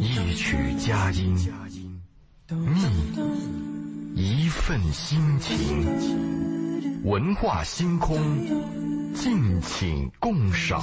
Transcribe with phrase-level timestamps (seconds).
[0.00, 1.36] 一曲佳音，
[4.14, 8.16] 觅一份心情，文化星空，
[9.14, 10.80] 敬请共赏。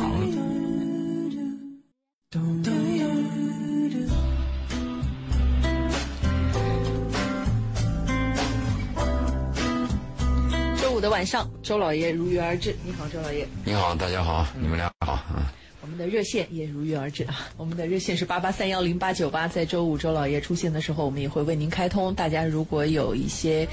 [10.77, 12.75] 周五的晚上，周老爷如约而至。
[12.83, 13.47] 你好，周老爷。
[13.63, 15.17] 你好，大家好，你们俩好。
[15.29, 15.43] 嗯，
[15.85, 17.47] 我们的热线也如约而至啊！
[17.57, 22.11] 我们的热线是八八三幺零八九八，在周五周老爷出现的时候，我们也会为您开通。
[22.15, 23.67] 大家如果有一些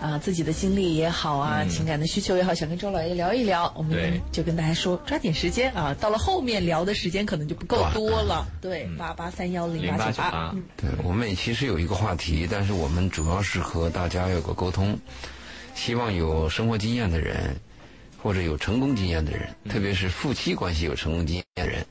[0.00, 5.94] 啊、自己的经历也好啊，情感的需求也好，想跟周老爷聊一聊，我们就跟大家说，抓紧时间啊！
[6.00, 8.44] 到了后面聊的时间可能就不够多了。
[8.60, 10.50] 对，八八三幺零八九八。
[10.54, 14.98] 嗯，对，我们也其实有一个话题，但是我们主要是和大家有个沟通，
[15.76, 17.56] 希望有生活经验的人，
[18.24, 21.84] 或者有成功经验的人，特别是夫妻关系有成功经验的人，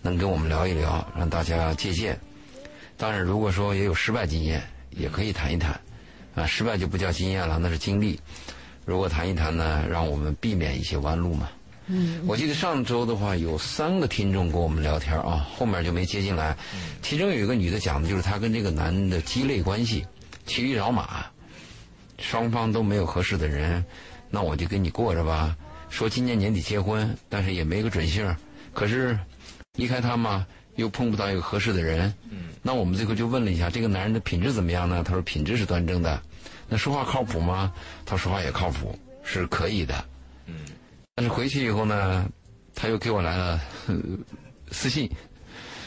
[0.00, 2.18] 能跟我们聊一聊，让大家借鉴。
[2.96, 5.78] 当然，如果说也有失败经验，也可以谈一谈。
[6.34, 8.18] 啊，失败就不叫经验了，那是经历。
[8.86, 11.50] 如果谈一谈呢，让我们避免一些弯路嘛。
[11.88, 16.56] 嗯，我记得上周的话，有三个听众跟我们聊天啊，后面就没接进来。
[17.02, 20.06] 其中有一个女的讲的就是她跟这个男的鸡肋关系，
[20.46, 21.26] 骑驴找马，
[22.18, 23.84] 双方都没有合适的人，
[24.30, 25.56] 那我就跟你过着吧。
[25.88, 28.36] 说今年年底结婚，但是也没个准信儿。
[28.72, 29.18] 可是
[29.74, 32.14] 离开他嘛，又碰不到一个合适的人。
[32.30, 35.02] 嗯，那我们最后就问了一下，这个男人的品质怎么样呢？
[35.02, 36.22] 他说品质是端正的。
[36.68, 37.72] 那说话靠谱吗？
[38.06, 40.04] 他说话也靠谱，是可以的。
[40.46, 40.64] 嗯，
[41.16, 42.28] 但是回去以后呢，
[42.74, 43.96] 他又给我来了、呃
[44.70, 45.10] 私信，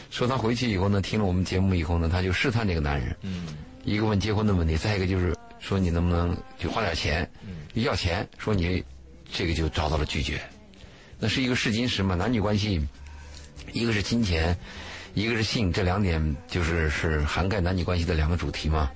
[0.10, 3.16] 说他回去以后呢，听了我们节目以后呢，他就试探这个男人。
[3.22, 3.48] 嗯，
[3.86, 5.34] 一个问结婚的问题，再一个就是
[5.64, 7.28] 说你能不能就花点钱，
[7.76, 8.84] 要钱，说你
[9.32, 10.42] 这个就遭到了拒绝。
[11.18, 12.86] 那是一个试金石嘛，男女关系，
[13.72, 14.58] 一个是金钱，
[15.14, 18.92] 一个是性，这两点就是是涵盖男女关系的两个主题嘛。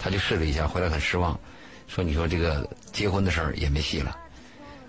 [0.00, 1.38] 他就试了一下，回来很失望，
[1.86, 4.18] 说你说这个结婚的事儿也没戏了。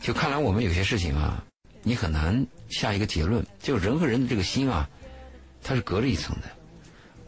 [0.02, 1.44] 就看来我们有些事情啊，
[1.84, 3.46] 你很难下一个结论。
[3.62, 4.90] 就人和人的这个心啊，
[5.62, 6.50] 它是隔着一层的。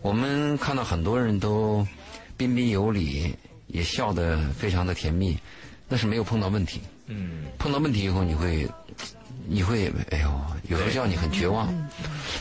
[0.01, 1.87] 我们看到很多人都
[2.35, 3.35] 彬彬有礼，
[3.73, 5.37] 也笑得非常的甜蜜，
[5.89, 6.79] 那是没有碰到问题。
[7.07, 8.69] 嗯，碰到问题以后，你会，
[9.45, 11.67] 你会，哎呦，有时候叫你很绝望。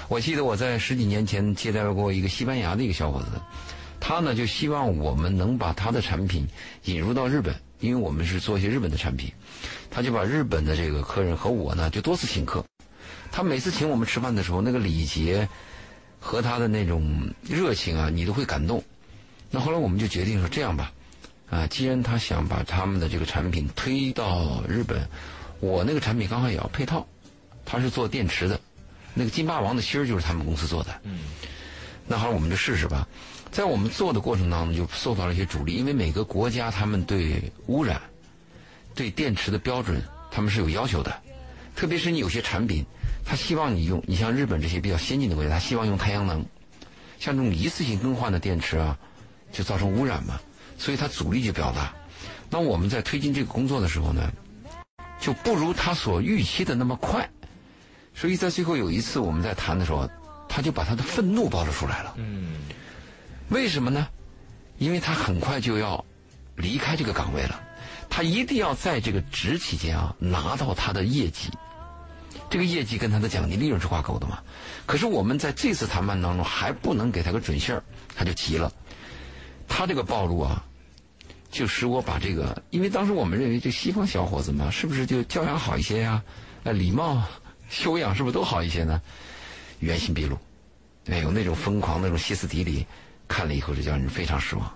[0.09, 3.41] 我记得我在十几年前接待过一个西班牙的一个小伙子，
[3.99, 6.47] 他呢就希望我们能把他的产品
[6.85, 9.33] 引入到日本，因为我们是做一些日本的产品，
[9.91, 12.65] 他就把日本的这个客人和我呢就多次请客。
[13.33, 15.49] 他每次请我们吃饭的时候，那个礼节
[16.21, 18.85] 和他的那种热情啊，你都会感动。
[19.51, 20.93] 那后来我们就决定说这样吧，
[21.53, 25.07] 啊，既然他想把他们的这个产品推到日本，
[25.61, 27.07] 我那个产品刚好也要配套，
[27.63, 28.59] 他是做电池的，
[29.13, 30.91] 那个金霸王的芯儿就是他们公司做的。
[31.03, 31.19] 嗯，
[32.07, 33.07] 那好，我们就试试吧。
[33.51, 38.01] 在我们做的过程当中，就受到了一些阻力，因为每个国家他们对污染、
[38.95, 41.15] 对电池的标准，他们是有要求的。
[41.77, 42.83] 特别是你有些产品，
[43.27, 46.43] 他希望你用，你像日本这些比较先进的国家，他希望用太阳能。
[47.19, 48.99] 像这种一次性更换的电池啊，
[49.53, 50.41] 就造成污染嘛，
[50.83, 51.95] 所以他阻力就比较大。
[52.51, 54.33] 那我们在推进这个工作的时候呢，
[55.21, 57.31] 就不如他所预期的那么快。
[58.13, 60.11] 所以在最后有一次我们在谈的时候，
[60.49, 62.13] 他就把他的愤怒暴露出来了。
[62.17, 62.55] 嗯，
[63.51, 64.09] 为什么呢？
[64.79, 66.05] 因为他很快就要
[66.57, 67.63] 离开这个岗位了，
[68.11, 71.49] 他一定要在这个职期间啊拿到他的业绩。
[72.51, 74.43] 这个业绩跟他的奖金利润是挂钩的嘛？
[74.85, 77.85] 可是我们在这次谈判当中还不能给他个准信儿，
[78.17, 78.71] 他就急了。
[79.69, 80.63] 他这个暴露啊，
[81.53, 86.21] 就使我把这个，因为当时我们认为这西方小伙子嘛，是不是就教养好一些呀、
[86.65, 87.23] 呃，礼貌、
[87.69, 89.01] 修养是不是都好一些呢？
[89.79, 90.39] 原形毕露，
[91.09, 92.87] 哎呦那种疯狂、那种歇斯底里，
[93.29, 94.73] 看了以后就叫人非常失望。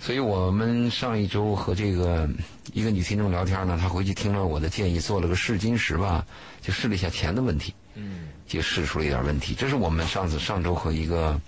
[0.00, 2.26] 所以我们上一周和这个
[2.72, 6.24] 一个女听众聊天呢，她回去听了我的建议，做了个试金石吧，
[6.62, 9.54] 就试了一下钱的问题，嗯，就试出了一点问题。
[9.54, 11.38] 这是我们上次上周和一个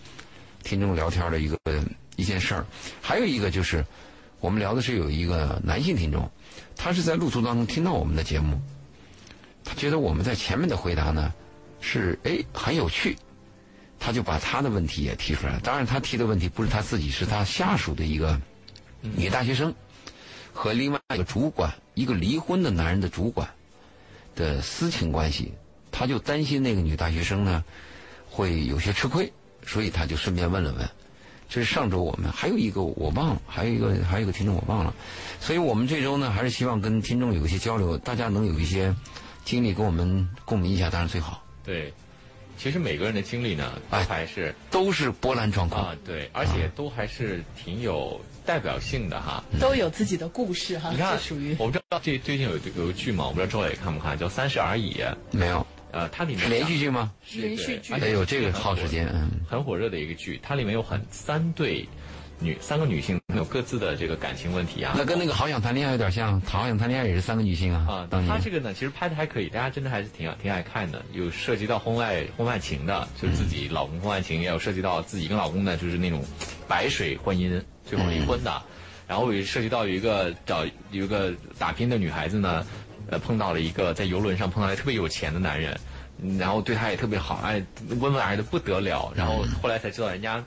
[0.64, 1.56] 听众聊天的一个
[2.16, 2.66] 一件事儿。
[3.00, 3.86] 还有一个就是，
[4.40, 6.30] 我们聊的是有一个男性听众，
[6.74, 8.60] 他是在路途当中听到我们的节目，
[9.62, 11.32] 他觉得我们在前面的回答呢
[11.80, 13.16] 是哎很有趣，
[13.98, 15.58] 他就把他的问题也提出来。
[15.60, 18.40] 当然，他提的问题不是他自己，是他下属的一个
[19.02, 19.74] 女大学生
[20.52, 23.48] 和另外一个主管，一个离婚的男人的主管
[24.34, 25.52] 的私情关系。
[25.92, 27.64] 他就担心那个女大学生呢
[28.26, 29.30] 会有些吃亏，
[29.66, 30.88] 所以他就顺便问了问。
[31.50, 34.94] 这是上周我们还有一个我忘了，还有一个还有一个听众我忘了，
[35.40, 38.94] 所以我们这周呢还是希望跟听众有一些交流，大家能有一些
[39.44, 41.44] 经历跟我们共鸣一下，当然最好。
[41.64, 41.92] 对，
[42.56, 45.80] 其实每个人的经历呢，都哎还是都是波澜壮阔。
[45.80, 49.42] 啊，对，而且都还是挺有代表性的哈。
[49.58, 54.94] 都有自己的故事哈，你看这属于，我不知道这最近有有个剧嘛，我不知道周磊看不看，叫《三十而已》。
[55.32, 57.12] 没有，呃，它里面是连续剧吗？
[57.34, 59.30] 连续剧哎呦，这个耗时间，嗯。
[59.48, 61.88] 很火热的一个剧，它里面有很三对
[62.38, 64.94] 女三个女性有各自的这个感情问题啊。
[64.96, 67.86] 那跟那个好想谈恋爱有点像，好想谈恋爱也是三个女性啊。
[67.88, 71.04] 啊，当年它这个呢，其实拍的还可以，大家真的还是挺挺爱看的。
[71.12, 76.24] 有涉及到婚外婚外情的，就是自己老公婚外情，也有涉及到自己跟老公呢，就是那种
[76.68, 78.62] 白水婚姻，最后离婚的。
[79.08, 82.64] 然后也涉及到有一个找有一个打拼的女孩子呢，
[83.10, 85.78] 呃，碰到了一个在游轮上碰到了特别有钱的男人，
[86.22, 89.12] 嗯然后对他也特别好，哎，温文尔雅的不得了。
[89.16, 90.42] 然后后来才知道人家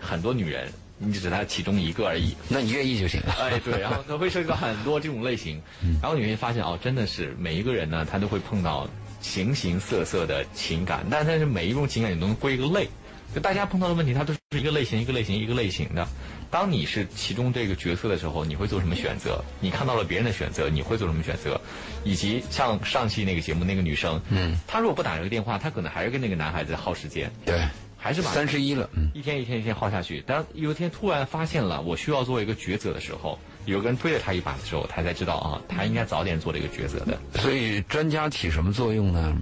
[0.00, 0.68] 很多女人，
[0.98, 2.34] 你只是他其中一个而已。
[2.48, 3.34] 那你愿意就行了。
[3.38, 5.60] 哎，对，然后他会涉及到很多这种类型，
[6.02, 8.88] 然后你会发现哦，真的是每一个人呢，他都会碰到
[9.20, 12.88] 形形色色的情感，但但是每一种情感你都能归一个类，
[13.34, 16.06] 就大家碰到的问题，它都是一个类型一个类型一个类型的。
[16.56, 19.44] 当你是其中这个角色的时候，你会做什么选择？
[19.60, 21.60] 你看到了别人的选择，你会做什么选择？
[22.02, 27.60] 以及像上期那个节目那个女生，嗯，她如果不打这个电话，她可能还是跟那个男孩子耗时间，对，
[27.98, 30.22] 还是把三十一了，嗯，一天一天一天耗下去。
[30.22, 37.20] 当有一天突然发现了我需要做一个抉择的时候，有个人推了他一把的时候，他才知道啊，他应该早点做这个抉择的。
[37.38, 39.36] 所以专家起什么作用呢？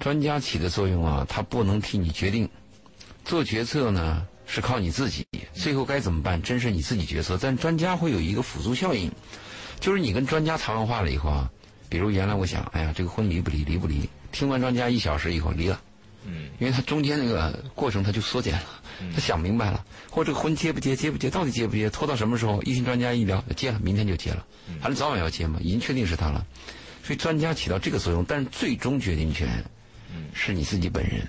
[0.00, 2.50] 专家起的作用啊，他不能替你决定，
[3.24, 7.38] 做决策呢是靠你自己，最后该怎么办，真是你自己决策。
[7.40, 9.12] 但专家会有一个辅助效应，
[9.78, 11.50] 就是你跟专家谈完话了以后啊，
[11.88, 14.08] 比如原来我想，哎呀，这个婚离不离，离不离？
[14.32, 15.80] 听完专家一小时以后离了，
[16.24, 18.64] 嗯，因为他中间那个过程他就缩减了，
[19.14, 22.62] 他想明白了，或者这个婚结不结，结不结，到底结不结，拖到什么时候？
[22.62, 24.44] 一听专家一聊，结了，明天就结了，
[24.80, 26.46] 反正早晚要结嘛，已经确定是他了，
[27.02, 29.62] 所以专家起到这个作用，但是最终决定权
[30.32, 31.28] 是你自己本人，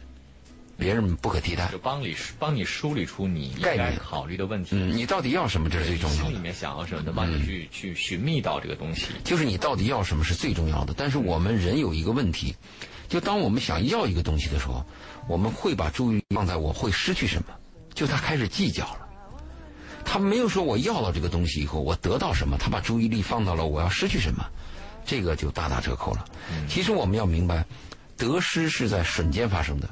[0.79, 1.77] 别人不可替代就。
[1.77, 6.23] 帮你帮你梳理出你应该考虑的问题，嗯，你到底要什么，这是最重要的。
[6.23, 9.07] 心里面想要什么，能帮你去、去寻觅到这个东西。
[9.23, 10.93] 就是你到底要什么是最重要的。
[10.95, 12.55] 但是我们人有一个问题，
[13.09, 14.83] 就当我们想要一个东西的时候，
[15.27, 17.47] 我们会把注意力放在我会失去什么，
[17.93, 19.07] 就他开始计较了。
[20.05, 24.43] 他没有说我要了这个东西以后我得到什么，他把注意力放到了我要失去什么，
[25.05, 26.25] 这个就大打折扣了。
[26.67, 27.65] 其实我们要明白，
[28.17, 29.89] 得失是在瞬间发生的。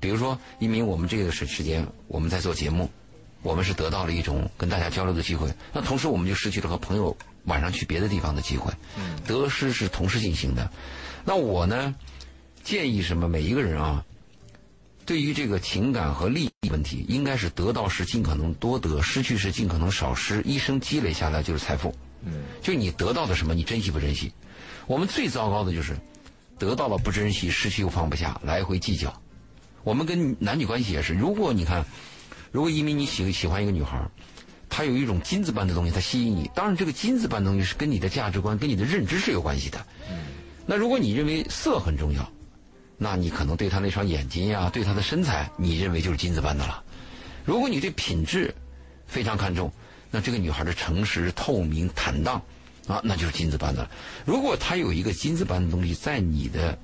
[0.00, 2.90] 比如说，因为，我们这个时时间我们在做节目，
[3.42, 8.72] 我们是得到了一种跟大家交流的机会，那同时我们就失去了和朋友晚上去别的地方的机会。
[9.26, 10.70] 得失是同时进行的。
[11.24, 11.94] 那我呢，
[12.64, 13.28] 建议什么？
[13.28, 14.04] 每一个人啊，
[15.04, 21.94] 对于这个情感和利益问题，应该是得到是尽可能多得，失去是尽可能少失，一生积累下来就是财富。
[22.22, 24.32] 嗯，就你得到的什么，你珍惜不珍惜？
[24.86, 25.94] 我们最糟糕的就是
[26.58, 29.19] 得到了不珍惜，失去又放不下，来回计较。
[29.82, 31.84] 我们跟男女关系也是，如果你看，
[32.52, 34.10] 如果一鸣你喜喜欢一个女孩儿，
[34.68, 36.50] 她有一种金子般的东西，她吸引你。
[36.54, 39.84] 当然，这个金子般的东西是跟你的价值观、跟你的认知是有关系的。
[40.66, 42.30] 那如果你认为色很重要，
[42.96, 46.84] 那你可能对她那双眼睛呀、对她的身材，你认为就是金子般的了。
[47.44, 48.54] 如果你对品质
[49.06, 49.72] 非常看重，
[50.10, 52.42] 那这个女孩的诚实、透明、坦荡
[52.86, 53.90] 啊，那就是金子般的了。
[54.26, 56.78] 如果她有一个金子般的东西在你的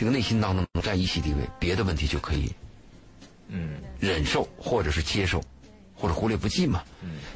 [0.00, 2.50] 这个内心当中占一席地位，别的问题就可以
[3.48, 5.42] 嗯，忍受或者是接受，
[5.94, 6.82] 或者忽略不计嘛。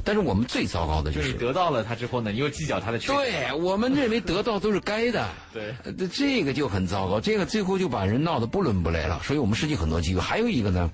[0.03, 1.37] 但是我们最糟糕的就就是是。
[1.37, 3.51] 得到了他之后呢，你又计较他的缺点。
[3.51, 5.75] 对我们认为得到都是该的， 对
[6.07, 10.19] 这个就很糟糕，这个最后就把人闹得不伦不类了，所以我们失去很多机会。
[10.19, 10.89] 还有一个呢，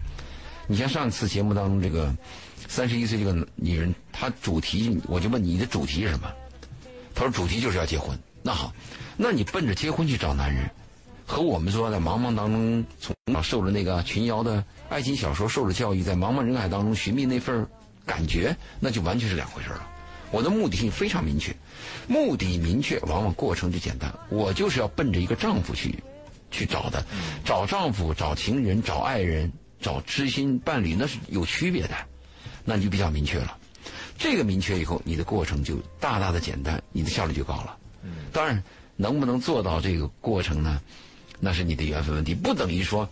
[0.67, 2.13] 你像上次节目当中这个
[2.67, 6.29] 三十一岁这个女人，她主题我就问你的主题是什么？
[7.15, 8.19] 她说主题就是要结婚。
[8.43, 8.73] 那好，
[9.15, 10.69] 那你奔着结婚去找男人，
[11.31, 17.65] 和我们说在茫茫当中从小受了那个群妖的爱情小说受了教育，在茫茫人海当中寻觅那份
[18.05, 19.87] 感觉，那就完全是两回事了。
[20.29, 21.55] 我的目的性非常明确，
[22.05, 24.13] 目的明确，往往过程就简单。
[24.27, 26.03] 我就是要奔着一个丈夫去
[26.51, 27.01] 去找的，
[27.45, 31.95] 找丈夫、找情人、找爱人、找知心伴侣，那是有区别的，
[32.65, 33.57] 那你就比较明确了。
[34.17, 37.77] 这个明确以后，你的过程就大大的简单，你的效率就高了。
[38.33, 38.61] 当然，
[38.97, 40.81] 能不能做到这个过程呢？
[41.43, 43.09] 那是你的缘分问题，不等于说，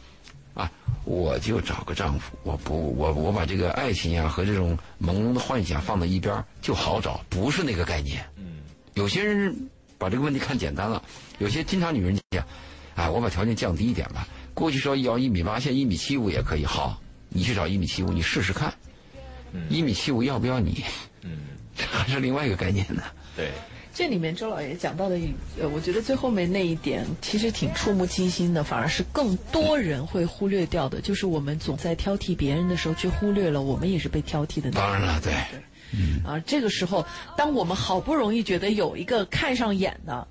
[0.53, 0.71] 啊，
[1.03, 8.23] 我就找个丈夫，我不，我我把这个爱情呀、和这种朦胧的幻想放在一边就好找，不是那个概念。
[8.37, 8.59] 嗯，
[8.93, 9.53] 有些人
[9.97, 11.01] 把这个问题看简单了，
[11.39, 12.45] 有些经常女人讲，
[12.93, 16.63] 哎，我把条件降低一点吧，过去说要一米八，现在一米七五也可以。
[16.63, 18.71] 好，你去找一米七五，你试试看，
[19.69, 20.83] 一米七五要不要你？
[21.23, 21.39] 嗯，
[21.75, 23.01] 这还是另外一个概念呢。
[23.35, 23.51] 对。
[23.99, 25.19] 这里面周老爷讲到的，
[25.59, 34.79] 呃，我觉得最后面那一点其实挺触目惊心的，反而是更多人会忽略掉的，就是我们总在挑剔别人的时候，却忽略了我们也是被挑剔的那个。
[34.79, 35.33] 当然了，对，
[35.91, 40.25] 嗯啊，这个时候，当我们好不容易觉得有一个看上眼的，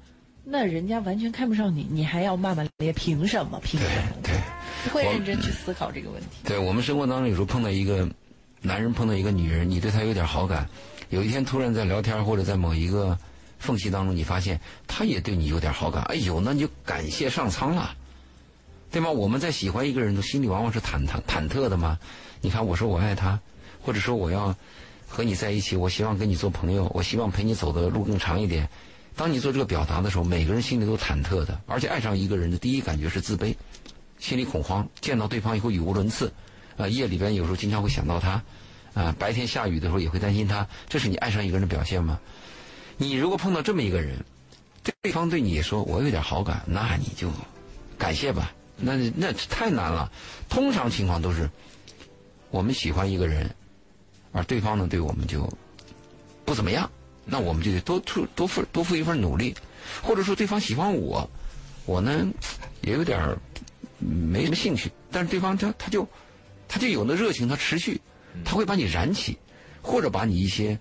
[0.45, 3.61] 那人家完全看不上你，你还要骂骂咧咧，凭什么？
[3.63, 4.17] 凭什么？
[4.23, 4.33] 对，
[4.85, 6.29] 不会认真去思考这个问题。
[6.43, 8.09] 对我们生活当中有时候碰到一个
[8.63, 10.67] 男人，碰到一个女人，你对他有点好感，
[11.11, 13.19] 有一天突然在聊天或者在某一个
[13.59, 17.95] 缝隙当中，你发现他也对你有点好感，哎呦，那你就感谢上苍了，
[18.91, 19.11] 对吗？
[19.11, 21.99] 我们在喜欢一个人的心里往往是忐忐忐忑的嘛。
[22.41, 23.41] 你看，我说我爱他，
[23.83, 24.55] 或者说我要
[25.09, 28.69] 和你在一起，我希望跟你做朋友，我希望陪你走的路更长一点。
[29.17, 33.53] 当你做这个表达的时候，每个人心里都忐忑的，而且爱上一个人的第一感觉是自卑，
[34.21, 36.33] 心里恐慌，见到对方以后语无伦次，
[36.77, 38.41] 啊，夜里边有时候经常会想到他，
[38.95, 42.21] 啊，白天下雨的时候也会担心他，这是你爱上一个人的表现吗？
[43.01, 44.25] 你如果碰到这么一个人，
[45.03, 47.31] 对方对你说我有点好感，那你就
[47.97, 50.11] 感谢吧，那那太难了。
[50.49, 51.49] 通常情况都是
[52.51, 53.55] 我们喜欢一个人，
[54.33, 55.49] 而对方呢对我们就
[56.45, 56.91] 不怎么样。
[57.25, 59.55] 那我们就得多出多付多付一份努力，
[60.03, 61.31] 或者说对方喜欢我，
[61.87, 62.27] 我呢
[62.81, 63.39] 也有点
[63.99, 66.09] 没什么兴趣，但是对方他他就
[66.67, 68.01] 他就有那热情，他持续，
[68.45, 69.39] 他会把你燃起，
[69.83, 70.79] 或者把你一些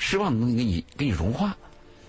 [0.00, 1.56] 失望的东西给你给你融化。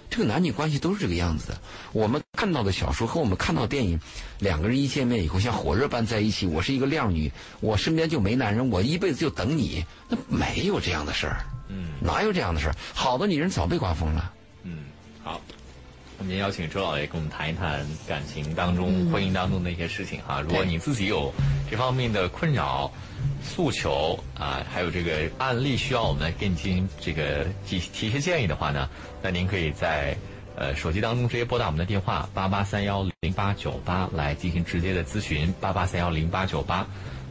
[0.10, 1.62] 这个男女关系都是这个样子的。
[1.94, 4.00] 我们看到的小说和我们看到电影，
[4.40, 6.46] 两个人一见面以后像火热般在一起。
[6.48, 7.32] 我是一个靓女，
[7.62, 9.86] 我身边就没男人，我一辈子就等你。
[10.10, 11.46] 那没有这样的事儿。
[11.70, 12.76] 嗯，哪有这样的事儿？
[12.94, 14.34] 好的女人早被刮风了。
[14.64, 14.84] 嗯，
[15.24, 15.40] 好，
[16.22, 20.40] 我们邀请周老爷跟我们谈一谈感情当中、婚姻当中的一些事情哈。
[20.40, 21.34] 如果你自己有
[21.68, 22.92] 这方面的困扰、
[23.44, 28.88] 诉求啊，还有这个案例需要我们给你进行这个提提一些建议的话呢，
[29.24, 30.16] 那您可以在
[30.56, 36.86] 呃手机当中直接拨打我们的电话八八三幺零八九八来进行直接的咨询八八三幺零八九八。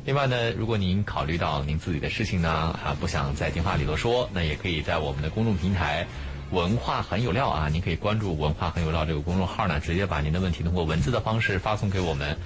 [0.05, 2.51] 另外呢，如果您考虑到您自己的事情呢，
[2.83, 6.05] 啊，不想在电话里头说，那也可以在我们的公众平台
[6.51, 12.37] “文化很有料”啊，您可以关注“文化很有料”这个公众号呢，直接把您的问题通过文字的方式发送给我们。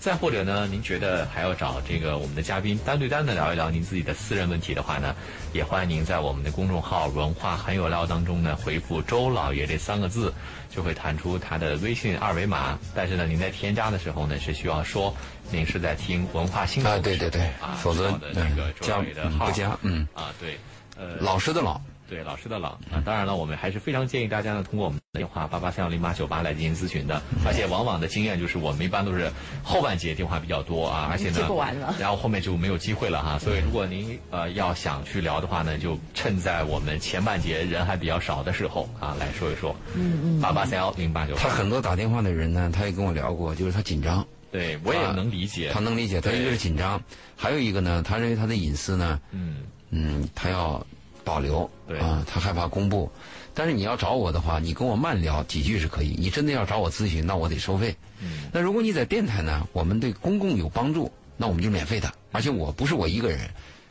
[0.00, 5.12] 再或者呢，您觉得还要找这个我们的嘉宾单对单的聊一聊您自己的私人问题的话呢，
[5.52, 10.32] 也欢迎您在我们的公众号“文化很有料”当中呢回复“周老爷”这三个字，
[10.70, 12.78] 就会弹出他的微信二维码。
[12.94, 15.12] 但是呢，您在添加的时候呢，是需要说
[15.50, 20.56] 您是在听文化新啊，对对对，啊，否则的那个周老爷的号不加，嗯啊，对，
[20.96, 21.80] 呃，老师的老。
[22.08, 27.20] 对老师的老啊，当然了，我们还是非常建议大家呢，通过我们的电话八八三幺零八九八来进行咨询的。
[27.44, 29.30] 而且往往的经验就是，我们一般都是
[29.62, 33.38] 后半节电话比较多啊，而且呢，接不完了然后后面就没有机会了哈。
[33.38, 39.76] 所以如果您呃要想去聊的话呢，就趁在我们前半节人还比较少的时候啊，来说一说。
[39.94, 40.40] 嗯嗯。
[40.40, 41.34] 八八三幺零八九。
[41.34, 44.26] 他很多打电话的人呢，他也跟我聊过，就是他紧张。
[44.50, 45.70] 对我也能理解。
[45.74, 46.98] 他能理解，他一个是紧张，
[47.36, 49.56] 还有一个呢，他认为他的隐私呢，嗯
[49.90, 50.86] 嗯，他要
[51.28, 53.10] 保留，对啊，他害怕公布。
[53.52, 56.16] 但是你要找我的话，你跟我慢聊几句是可以。
[56.18, 57.94] 你真的要找我咨询，那我得收费。
[58.22, 62.10] 嗯那如果你在电台呢，我们对公共有帮助，那我们就免费的。
[62.32, 63.40] 而且我不是我一个人，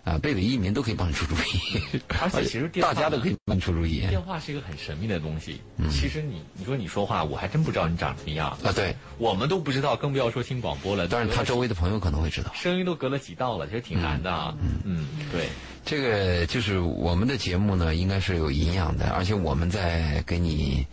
[0.07, 1.99] 啊，贝贝一民都可以帮你出主意。
[2.21, 5.59] 而且其实 电话大家都可以帮你出主意电话是一个很神秘的东西。
[5.75, 8.71] 嗯其实你你说你说话，我还真不知道你长什么样，啊。
[8.71, 11.07] 对，我们都不知道，更不要说听广播了。
[11.09, 12.51] 但是他周围的朋友可能会知道。
[12.53, 14.55] 声音都隔了几道了，其实挺难的啊。
[14.85, 15.49] 嗯对，
[15.83, 20.85] 这个就是我们的节目呢，应该是有营养的，而且我们在给你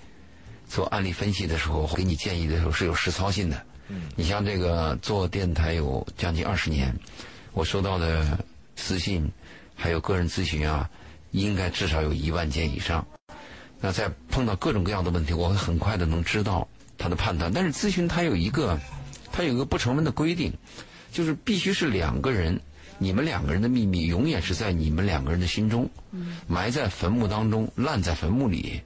[0.68, 3.64] 做案例分析的时候，给你建议的时候是有实操性的。
[3.88, 6.92] 嗯，你像这个做电台有将近二十年，
[7.52, 8.38] 我收到的
[8.76, 9.30] 私信
[9.74, 10.88] 还有个人咨询啊，
[11.30, 13.06] 应该至少有一万件以上。
[13.80, 16.66] 那在碰到各种各样的问题，我会很快的能知道
[16.96, 17.52] 他的判断。
[17.52, 18.78] 但是咨询他有一个，
[19.30, 20.52] 他有一个不成文的规定，
[21.12, 22.58] 就是必须是两个人，
[22.98, 25.90] 你们两个人的秘密永远是在你们两个人的心中，
[26.46, 28.80] 埋在坟墓当中，烂在坟墓里。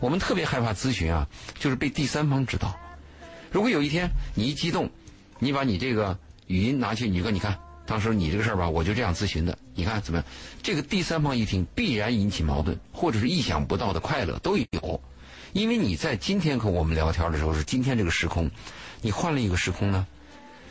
[0.00, 2.76] 我们特别害怕咨询啊，就是被第三方知道。
[3.52, 4.90] 如果有一天你一激动，
[5.38, 10.26] 你把你这个语音拿去，你说你看，当时你这个事儿吧，我就这样咨询的，你看怎么样？
[10.62, 15.00] 这个第三方一听，必然引起矛盾，或者是意想不到的快乐都有。
[15.52, 18.50] 因为你在今天和我们聊天的时候是今天这个时空，
[19.00, 20.06] 你换了一个时空呢，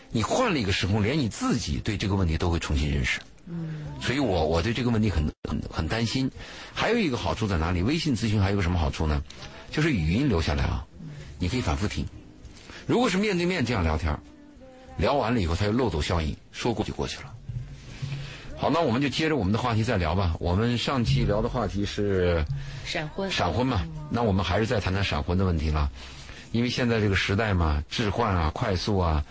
[0.10, 3.20] 你换了一个时空，连你自己对这个问题都会重新认识。
[3.48, 6.32] 嗯，所以我我对这个问题很很很担心。
[6.74, 7.82] 还有一个好处在哪里？
[7.82, 9.22] 微信咨询还有个什么好处呢？
[9.70, 10.86] 就是语音留下来啊，
[11.38, 12.06] 你可以反复听。
[12.88, 14.18] 如果是面对面这样聊天，
[14.98, 17.34] 聊完了以后，它有漏斗效应，说过就过去了。
[18.58, 20.36] 好，那我们就接着我们的话题再聊吧。
[20.40, 22.46] 我们上期聊的话题是
[22.86, 23.82] 闪婚，闪婚嘛，
[24.12, 25.90] 那我们还是再谈谈闪婚的问题了。
[26.52, 29.26] 因为现在这个时代嘛，置换啊，快速啊，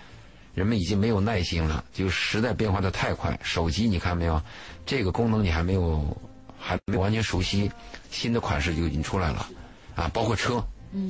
[0.52, 3.38] 人们已经没有耐心了，就时代变化的太快。
[3.42, 4.42] 手机你看没有，
[4.84, 6.16] 这个功能你还没有
[6.58, 7.70] 还没有完全熟悉，
[8.10, 9.46] 新的款式就已经出来了，
[9.94, 10.60] 啊，包括车，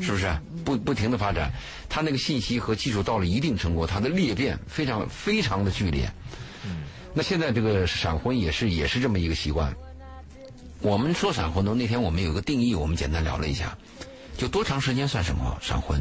[0.01, 0.31] 是不是？
[0.65, 1.51] 不不停的发展，
[1.89, 6.11] 它那个信息和技术到了一定程度，它的裂变非常非常的剧烈。
[7.15, 9.75] 那现在这个闪婚也是也是这么一个习惯。
[10.81, 13.77] 我们说闪婚呢，那天我们有个定义，我们简单聊了一下，
[14.37, 16.01] 就多长时间算什么闪婚？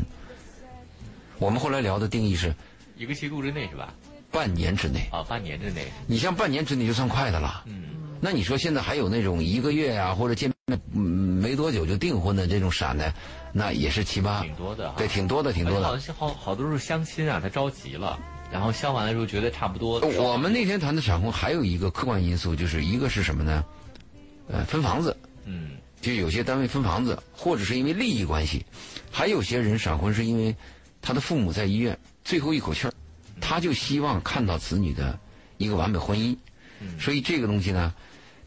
[1.38, 2.54] 我们后来聊的定义是
[2.96, 3.94] 一个季度之内是吧？
[4.30, 5.08] 半年之内。
[5.12, 5.88] 啊，半年之内。
[6.06, 7.64] 你像半年之内就算快的了。
[7.66, 7.84] 嗯。
[8.22, 13.14] 那你说现在还有那种一个月啊，或者见面没多久就订婚的这种闪的，
[13.54, 14.42] 那也是七八。
[14.42, 14.94] 挺多的。
[14.98, 15.88] 对，挺多的，挺多的。
[15.88, 18.20] 好像好好多是相亲啊，他着急了。
[18.52, 20.00] 然后相完了之后觉得差不多。
[20.18, 23.64] 我们那天谈的闪婚还有一个客观因素，就是一个是什么呢？
[24.48, 25.16] 呃，分房子。
[25.46, 25.72] 嗯。
[26.02, 28.66] 就有些单位分房子，或者是因为利益关系，
[29.12, 30.56] 还有些人闪婚是因为
[31.02, 32.94] 他的父母在医院最后一口气儿，
[33.42, 35.20] 他就希望看到子女的
[35.58, 36.36] 一个完美婚姻。
[36.80, 37.00] 嗯。
[37.00, 37.94] 所以这个东西呢，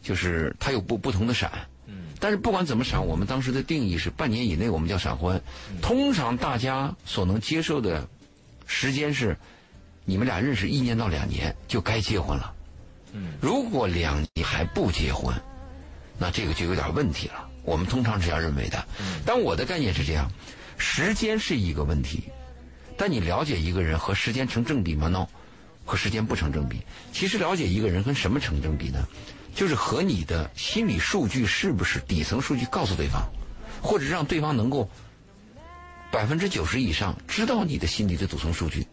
[0.03, 1.51] 就是它有不不同的闪。
[1.87, 2.09] 嗯。
[2.19, 5.41] 但是不管怎么闪，我们当时的定义是半年以内我们叫闪婚。
[5.81, 8.07] 通常大家所能接受的
[8.67, 9.35] 时间是。
[10.05, 12.53] 你们俩认识一年到两年就该结婚了，
[13.13, 15.33] 嗯，如果两年还不结婚，
[16.19, 17.49] 那这个就有点问题了。
[17.63, 18.85] 我们通常是这样认为的，
[19.25, 20.29] 但我的概念是这样：
[20.77, 22.23] 时间是一个问题，
[22.97, 25.25] 但你了解一个人和时间成正比吗？no，
[25.85, 26.81] 和时间不成正比。
[27.13, 29.07] 其实了解一个人跟什么成正比呢？
[29.55, 33.23] 就是和你的心理数据是不是底层数据告诉对方，
[33.81, 34.89] 或者让对方能够
[36.11, 38.85] 百分之九十以上知道你的心理的组成数据。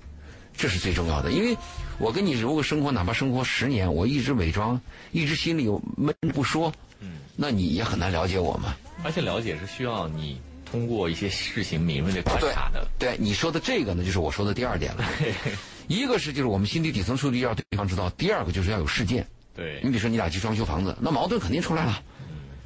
[0.57, 1.57] 这是最重要的，因为
[1.99, 4.79] 我跟你如果生活，哪怕生活十年，我一直伪装，
[5.11, 8.75] 一直心里有闷不说，嗯，那你也很难了解我嘛。
[9.03, 10.39] 而且了解是需要你
[10.71, 12.87] 通过一些事情敏锐的观察的。
[12.99, 15.05] 对你说的这个呢，就是我说的第二点了。
[15.89, 19.27] 一个是就是我们心理底层数据要对方知道，第二个就是要有事件。
[19.55, 19.81] 对。
[19.83, 22.03] 你比如说你俩去装修房子，那矛盾肯定出来了，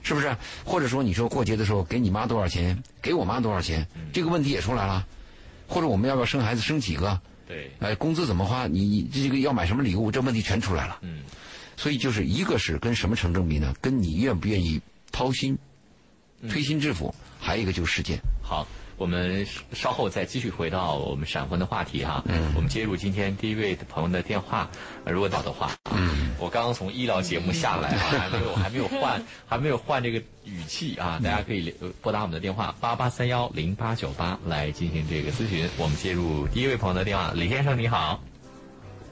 [0.03, 0.37] 是不是？
[0.65, 5.07] 或者说你说过节的时候给你妈多少钱，给我妈多少钱，这个问题也出来了。
[5.67, 7.21] 或者我们要不要生孩子，生几个？
[7.49, 8.67] 对，哎，工资怎么花？
[8.67, 10.11] 你你这个要买什么礼物？
[10.11, 10.99] 这问题全出来了。
[11.03, 11.21] 嗯，
[11.77, 13.75] 所以就是一个是跟什么成正比呢？
[13.81, 15.59] 跟你愿不愿意掏心、
[16.49, 18.19] 推心置腹，还有一个就是时间。
[18.43, 22.23] 好，我们稍后再继续回到我们闪婚的话题哈。
[22.27, 24.69] 嗯，我们接入今天第一位朋友的电话，
[25.07, 25.71] 如果到的话。
[25.97, 35.69] 嗯，我刚刚从医疗节目下来啊，还没有还没有换 还没有换这个语气啊，大家可以拨打我们的电话八八三幺零八九八来进行这个咨询。
[35.79, 38.21] 我们接入第一位朋友的电话，李先生你好。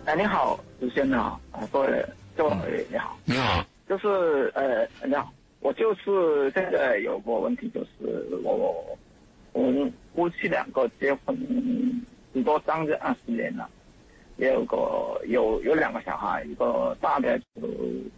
[0.04, 2.04] 哎，你好，主持人好，啊，各位
[2.36, 3.16] 各位你好。
[3.24, 3.64] 你好。
[3.88, 8.98] 就是呃，你好，我就是现在有个问题，就是我我
[9.52, 11.36] 我们夫妻两个结婚
[12.32, 13.68] 十多将近二十年了。
[14.38, 17.38] 也有个有有两个小孩，一个大的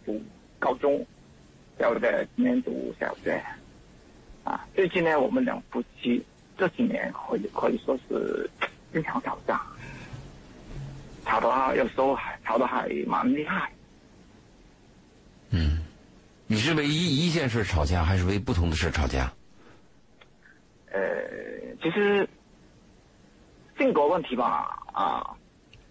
[0.05, 0.19] 读
[0.57, 1.05] 高中，
[1.77, 3.39] 小的今年读小学。
[4.45, 6.23] 啊，最近呢，我们两夫妻
[6.57, 8.49] 这几年可以可以说是
[8.93, 9.61] 经常吵架，
[11.25, 13.69] 吵得有时候还吵得还蛮厉害。
[15.49, 15.83] 嗯，
[16.47, 19.31] 你是为一一件事吵架，还是为不同的事吵架？
[20.95, 22.27] 呃，其实
[23.77, 25.35] 性格问题吧，啊。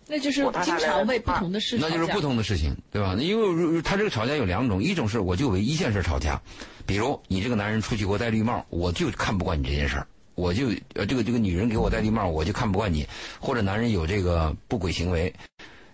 [0.07, 3.15] 那就是经常为不同的事情那就是不同的事情，对吧？
[3.19, 6.39] 因为他这个吵架有两种，一种是我就为一件事吵架，
[6.85, 13.07] 比如你这个男人出去给我戴绿帽，我就看不惯你这件事儿，我就呃这个这个女人给我戴绿帽，我就看不惯你，
[13.41, 15.33] 或者男人有这个不轨行为，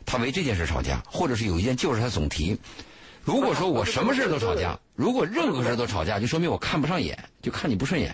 [0.04, 2.58] 他为这件事吵架，或者是有一件旧事他总提。
[3.22, 8.12] 如果说我什么事都吵架，如果任何事都吵架，就说明我看不上眼，就看你不顺眼。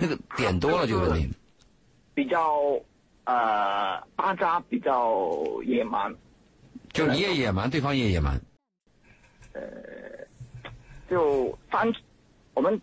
[0.00, 1.30] 那个点多了就问题。
[2.14, 2.80] 比较。
[3.30, 5.30] 呃，巴扎比较
[5.62, 6.10] 野蛮，
[6.94, 8.40] 就你也野蛮，对方也野蛮。
[9.52, 9.60] 呃，
[11.10, 11.92] 就三，
[12.54, 12.74] 我们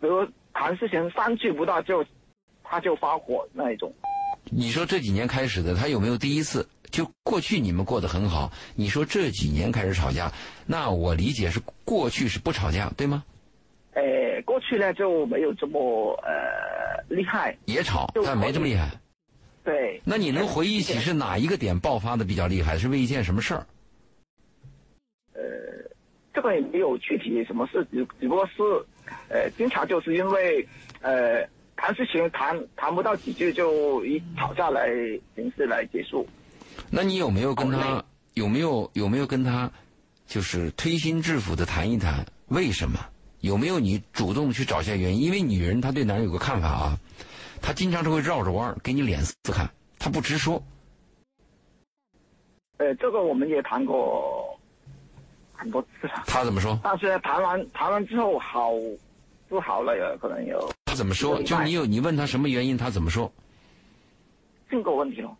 [0.00, 2.04] 比如谈事情三句不到就
[2.64, 3.94] 他就发火那一种。
[4.46, 6.68] 你说这几年开始的，他有没有第一次？
[6.90, 10.32] 就过去你们过得很好，你说这几年开始吵架，
[10.66, 13.22] 那我理解是过去是不吵架，对吗？
[13.94, 18.90] 呃，过去呢就没有这么呃厉害，也吵，但没这么厉害。
[19.62, 22.76] 对，那你能回忆起是哪一个点爆发的比较厉害？
[22.76, 23.66] 是为一件什么事儿？
[25.32, 25.42] 呃，
[26.34, 28.62] 这个也没有具体什么事，只只不过是，
[29.28, 30.66] 呃，经常就是因为，
[31.00, 34.88] 呃，谈事情谈谈不到几句就以吵架来
[35.34, 36.26] 形式来结束。
[36.90, 38.04] 那你有没有跟他
[38.34, 39.70] 有没有有没有跟他
[40.26, 42.98] 就是推心置腹的谈一谈为什么？
[43.44, 45.20] 有没有你主动去找一下原因？
[45.24, 46.98] 因为女人她对男人有个看法啊，
[47.60, 50.62] 她经常是会绕着弯儿给你脸色看，她不直说。
[52.78, 54.58] 呃，这个我们也谈过
[55.52, 56.80] 很多次了，她怎么说？
[56.82, 58.72] 但是谈完谈完之后好
[59.46, 61.42] 不好了有可能有她怎么说？
[61.42, 63.30] 就你有你问她什么原因，她怎么说？
[64.70, 65.36] 性格问题咯，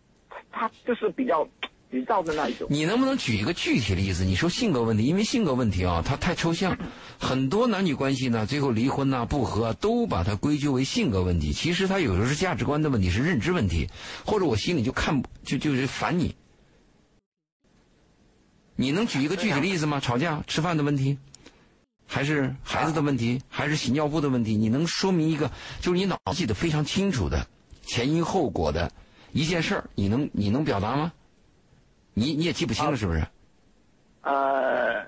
[0.52, 1.48] 他就是比较
[1.94, 2.66] 急躁的那一种。
[2.68, 4.24] 你能不能举一个具体的例子？
[4.24, 6.76] 你说性格问题，因为性格问题啊，它太抽象，
[7.20, 11.52] 很多男女关系呢，最后离婚呐、不和、都把它归咎为性格问题。
[11.52, 13.88] 其实它有时候是价值观的问题，是认知问题，
[14.26, 16.34] 或者我心里就看就就是烦你。
[18.74, 20.00] 你能举一个具体的例子吗？
[20.00, 21.16] 吵架、吃饭的问题，
[22.08, 24.56] 还是孩子的问题，还是洗尿布的问题？
[24.56, 25.48] 你能说明一个，
[25.80, 27.46] 就是你脑子记得非常清楚的
[27.86, 28.90] 前因后果的
[29.30, 31.12] 一件事儿，你能你能表达吗？
[32.14, 33.22] 你你也记不清了是不是？
[34.22, 35.04] 呃，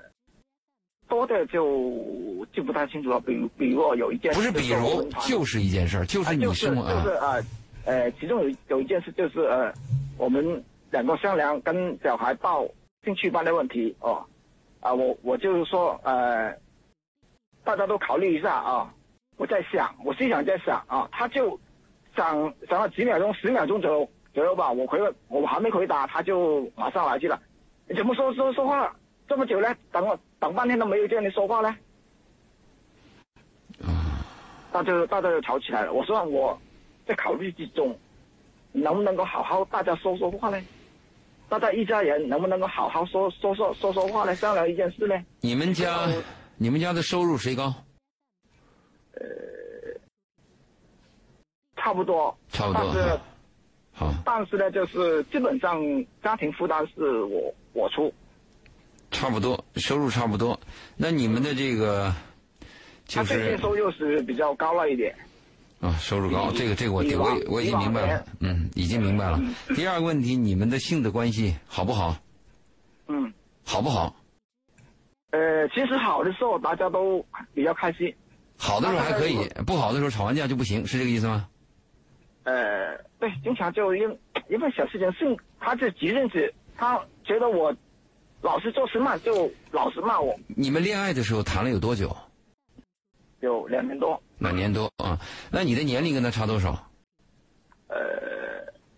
[1.07, 3.19] 多的就记不太清楚了。
[3.19, 7.43] 比如，比如有一件不是，比如就是一件事儿，就是你就是生活就是呃
[7.85, 9.73] 呃，其中有有一件事就是呃，
[10.17, 12.67] 我们两个商量跟小孩报
[13.03, 14.25] 兴趣班的问题哦，
[14.81, 16.53] 啊，我我就是说呃，
[17.63, 18.93] 大家都考虑一下啊。
[19.37, 21.59] 我在想，我心想在想啊，他就
[22.15, 24.71] 想想了几秒钟，十秒钟左右左右吧。
[24.71, 27.41] 我回了，我还没回答，他就马上来去了。
[27.87, 28.95] 你怎么说说说话
[29.27, 29.75] 这么久呢？
[29.91, 31.75] 等我等半天都没有见你说话呢。
[34.71, 35.91] 大家大家就吵起来了。
[35.91, 36.55] 我说我
[37.07, 37.97] 在考虑之中，
[38.73, 40.61] 能不能够好好大家说说话呢？
[41.49, 44.35] 大家一家人能不能够好好说说说说说话呢？
[44.35, 45.15] 商量一件事呢？
[45.39, 46.07] 你们家
[46.57, 47.73] 你们家的收入谁高？
[49.13, 49.25] 呃
[51.77, 53.19] 差不多，差不多
[53.97, 55.81] 好，但是呢，就是基本上
[56.21, 58.13] 家庭负担是我我出。
[59.09, 60.59] 差不多收入差不多。
[60.95, 62.13] 那你们的这个
[63.07, 65.15] 就是他最近收入是比较高了一点。
[65.79, 69.41] 啊，收入高，这个这个我我我已经明白了，嗯，已经明白了。
[69.75, 72.15] 第二个问题，你们的性的关系好不好？
[73.07, 73.33] 嗯，
[73.65, 74.15] 好不好？
[75.31, 78.13] 呃，其实好的时候大家都比较开心。
[78.57, 81.47] 好的时候还可以，不好的时候吵完架就不行，是这个意思吗？
[82.47, 84.03] 呃，对，经常就因
[84.47, 87.75] 因为小事情，是他是急认识，他觉得我
[88.41, 90.33] 老是做事慢，就老是骂我。
[90.55, 92.15] 你们恋爱的时候谈了有多久？
[93.41, 95.19] 有两年多，两年多啊。
[95.51, 96.89] 那你的年龄跟他差多少？
[97.87, 97.97] 呃，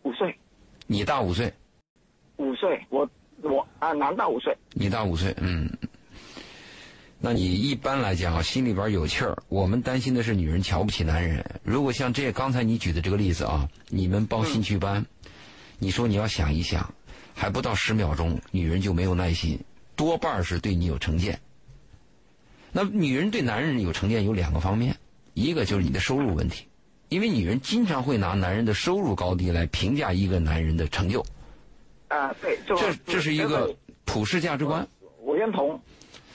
[0.04, 0.38] 五岁，
[0.86, 1.52] 你大五岁，
[2.38, 3.10] 五岁，我
[3.42, 4.56] 我啊，男大五岁。
[4.74, 5.68] 你大五岁，嗯。
[7.22, 9.38] 那你一般来讲啊，心里边有气儿。
[9.50, 11.44] 我们担心的是女人瞧不起男人。
[11.64, 15.06] 如果像这刚才你举的这个例子啊，你们报兴趣班，
[15.80, 16.94] 你说你要想一想，
[17.36, 19.60] 还不到十秒钟，女人就没有耐心，
[19.98, 21.38] 多半是对你有成见。
[22.72, 24.96] 那女人对男人有成见有两个方面，
[25.34, 26.68] 一个就是你的收入问题，
[27.10, 31.26] 因为女人经常会拿男人的收入高低来评价一个男人的成就，
[32.08, 34.88] 啊，对，就这这是一个普世价值观。
[35.22, 35.80] 我认同，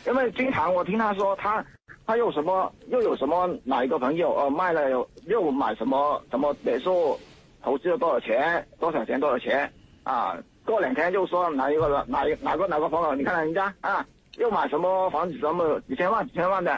[0.06, 1.64] 因为经常我听他说他
[2.06, 7.18] 他又什么又有什么哪一个朋友呃卖了又又买什么什么别墅，
[7.62, 10.36] 投资了多少钱多少钱多少钱啊，
[10.66, 16.72] 过两天又说哪一个哪一哪个哪个朋友，你看人家啊又买什么房子什么几千万几千万的，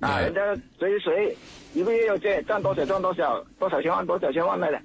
[0.00, 1.36] 啊人家谁谁
[1.72, 4.80] 一个月要赚赚多少赚多少多少千万多少千万来的，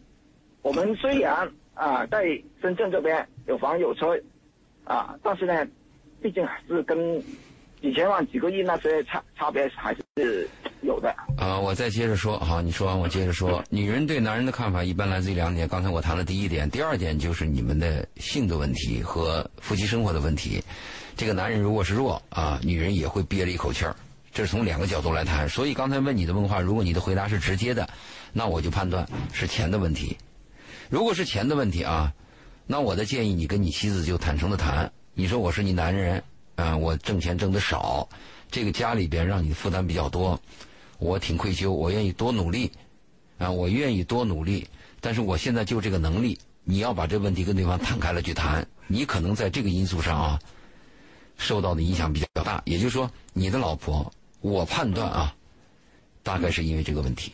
[0.61, 4.15] 我们虽然啊在深圳这边有房有车
[4.83, 5.65] 啊，但是呢。
[6.21, 6.97] 毕竟还是跟
[7.81, 10.47] 几千万、几个亿那些差差别还是
[10.81, 11.09] 有的。
[11.37, 13.63] 啊，我再接着说，好，你说完我接着说。
[13.71, 20.61] 女人对男人的看法一般来自于两点，刚才我谈了第一点，第二点就是你们的性的问题和夫妻生活的问题。
[21.15, 23.95] 这个男人如果是弱啊，女人也会憋着一口气儿，
[24.33, 25.47] 这是从两个角度来谈。
[25.47, 27.89] 所以刚才问你的问话，如果你的回答是直接的，
[28.33, 30.17] 那我就判断是钱的问题。
[30.89, 32.11] 如果是钱的问题啊，
[32.67, 34.91] 那我的建议你跟你妻子就坦诚的谈。
[35.19, 36.23] 你说我是你男人，
[36.55, 38.07] 啊、我挣钱挣的少，
[38.49, 40.39] 这个家里边让你负担比较多，
[40.97, 42.71] 我挺愧疚，我愿意多努力，
[43.37, 44.65] 啊，我愿意多努力，
[45.01, 50.39] 但是我现在就这个能力，你要把这问题跟对方摊开了去谈，你可能在这个因素上啊，
[51.35, 52.61] 受到的影响比较大。
[52.63, 55.35] 也就是说，你的老婆，我判断啊，
[56.23, 57.33] 大概是因为这个问题。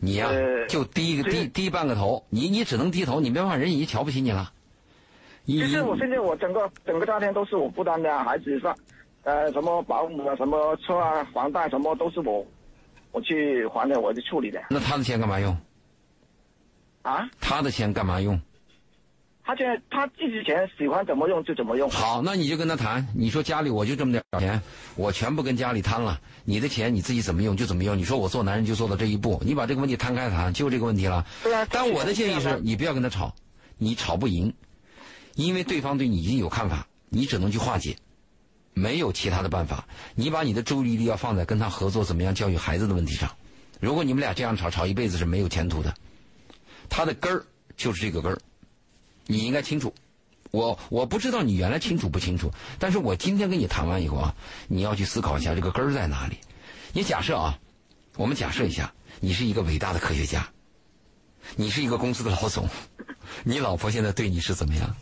[0.00, 4.50] 你呀、呃就低一个低低半个头，你你只能低头，你没办法，人已经瞧不起你了。
[5.44, 8.76] 你其实我现在我整个整个家庭都是我负担的啊，孩子上，
[9.24, 12.46] 呃，什么保姆啊，什么车啊，房贷什么都是我
[13.10, 15.56] 我去还的，我去处理的那他的钱干嘛用？
[17.02, 17.28] 啊。
[17.40, 18.40] 他的钱干嘛用？
[19.44, 21.90] 他现在他自己钱喜欢怎么用就怎么用。
[21.90, 24.62] 好，那你就跟他谈，你说家里我就这么点钱，
[24.94, 27.98] 我全部跟家里摊了，你的钱你自己怎么用就怎么用。
[27.98, 31.26] 你说我做男人就做到这一步，你把这个问题摊开谈，就这个问题了。
[31.42, 33.34] 对啊但我的建议是你不要跟他吵，
[33.78, 34.54] 你吵不赢，
[35.34, 37.96] 因为对方对你已经有看法，你只能去化解，
[38.74, 39.86] 没有其他的办法。
[40.14, 43.30] 你把你的注意力要放在跟他合作怎么样教育孩子的问题上。
[43.80, 45.94] 如果你们俩这样吵，吵一辈子是没有前途的。
[46.88, 47.44] 他的根儿
[47.76, 48.38] 就是这个根儿，
[49.26, 49.92] 你应该清楚。
[50.50, 54.34] 我我不知道你原来清楚不清楚，但是我今天跟你谈完以后啊，
[54.68, 56.36] 你要去思考一下这个根儿在哪里。
[56.92, 57.58] 你假设啊，
[58.16, 60.46] 我们假设一下，你是一个伟大的科学家，
[61.56, 62.68] 你是一个公司的老总，
[63.44, 64.94] 你老婆现在对你是怎么样？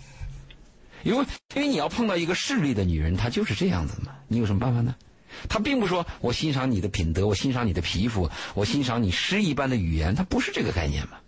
[1.03, 4.95] 因为因为你要碰到一个势利的女人，她就是这样子嘛，你有什么办法呢？
[5.49, 11.19] 她并不说我欣赏你的品德，我欣赏你的皮肤，我欣赏你诗一般的语言，她不是这个概念嘛。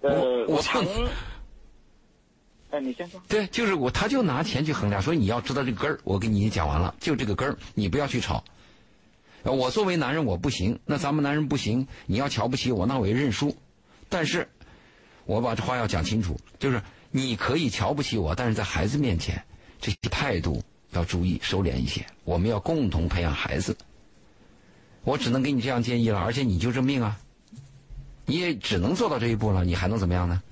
[0.00, 0.10] 呃，
[0.48, 1.08] 我我常我，
[2.70, 3.20] 哎，你先说。
[3.28, 5.98] 对，就是我，他就拿钱去衡量，所以你要知道这个根儿。
[6.04, 8.44] 我跟你讲完了，就这个根儿，你不要去吵。
[9.44, 13.56] 呃我作为男人我不行，那咱们男人不行，你要瞧不起我，那我也认输。
[14.08, 14.48] 但是，
[15.26, 16.82] 我把这话要讲清楚，就是
[17.16, 19.40] 你可以瞧不起我，但是在孩子面前，
[19.80, 22.04] 这些态度要注意收敛一些。
[22.24, 23.76] 我们要共同培养孩子。
[25.04, 27.16] 我只能给你这样建议了，而且你就这命啊，
[28.26, 30.42] 你也只能做到这一步了，你还能怎么样呢？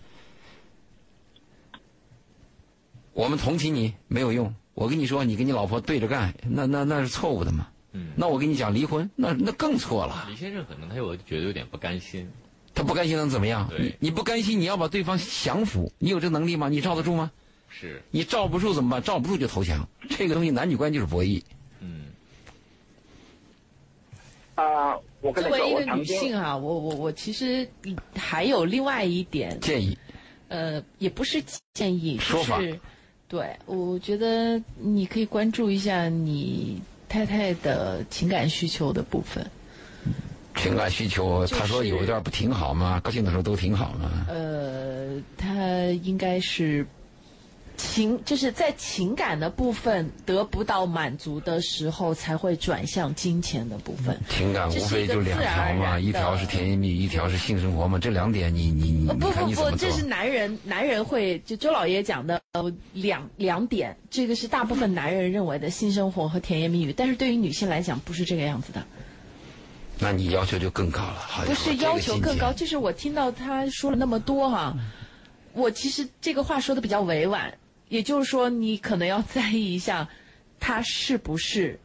[3.13, 7.67] 我们同情你没有用，我跟你说，你跟你老婆对着干，那那那是错误的嘛。
[7.91, 10.27] 嗯那我跟你讲离婚，那那更错了。
[10.31, 12.31] 李先生可能他有觉得有点不甘心，
[12.75, 13.71] 他不甘心能怎么样？
[13.79, 16.69] 你你不甘心，你要把对方降服，你有这能力吗？
[16.69, 17.31] 你罩得住吗？
[17.69, 19.03] 是，你罩不住怎么办？
[19.03, 19.89] 罩不住就投降。
[20.11, 21.43] 这个东西男女关系就是博弈。
[21.81, 22.07] 嗯，
[24.55, 27.69] 啊、我跟，作为一个女性啊，我我我其实
[28.17, 29.97] 还有另外一点，建议
[30.49, 31.43] 呃，也不是
[31.75, 32.81] 建议，说法就是
[33.29, 39.51] 对，我觉得你可以关注一下你太太的情感需求的部分。
[40.63, 43.01] 情感需求，他说有一段不挺好吗？
[43.03, 44.27] 高兴的时候都挺好吗？
[44.29, 45.57] 呃，他
[46.05, 46.87] 应该是
[47.77, 54.17] 情，就是在情感的部分得不到满足的时候，才会转向金钱的部分。
[54.29, 57.99] 情感无非就两条嘛，一条是甜言蜜语，一条是性生活嘛。
[57.99, 59.91] 这两点你你你呃不不不，这？
[59.91, 68.87] 是男人男人会就周老爷讲的呃两两点，这个是大部分男人认为的性生活和甜言蜜语，但是对于女性来讲不是这个样子的，
[70.03, 71.15] 那你要求就更高了。
[71.15, 74.77] 好不是要求更高，就是我听到他说了那么多哈、
[75.53, 77.57] 我其实这个话说的比较委婉，
[77.89, 80.09] 也就是说你可能要在意一下
[80.59, 81.79] 他是不是，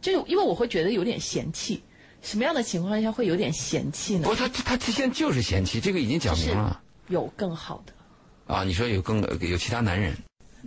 [0.00, 1.82] 就是因为我会觉得有点嫌弃，
[2.22, 4.34] 什么样的情况下会有点嫌弃呢不，？
[4.34, 7.92] 他他他现在就是嫌弃，这个已经讲明了有更好的。
[8.52, 8.64] 啊。
[8.64, 10.16] 你说有更有其他男人，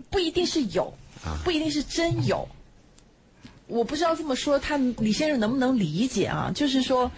[0.09, 0.93] 不一定是有，
[1.25, 2.47] 啊不一定是真有。
[3.69, 6.51] 我不知道这么说，他李先生能不能理解啊？
[6.53, 7.09] 就是说，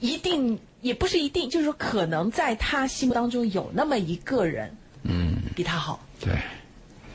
[0.00, 6.34] 一定也不是一定，就是说，可能在他心目当中有那么一个人嗯，比他好，对，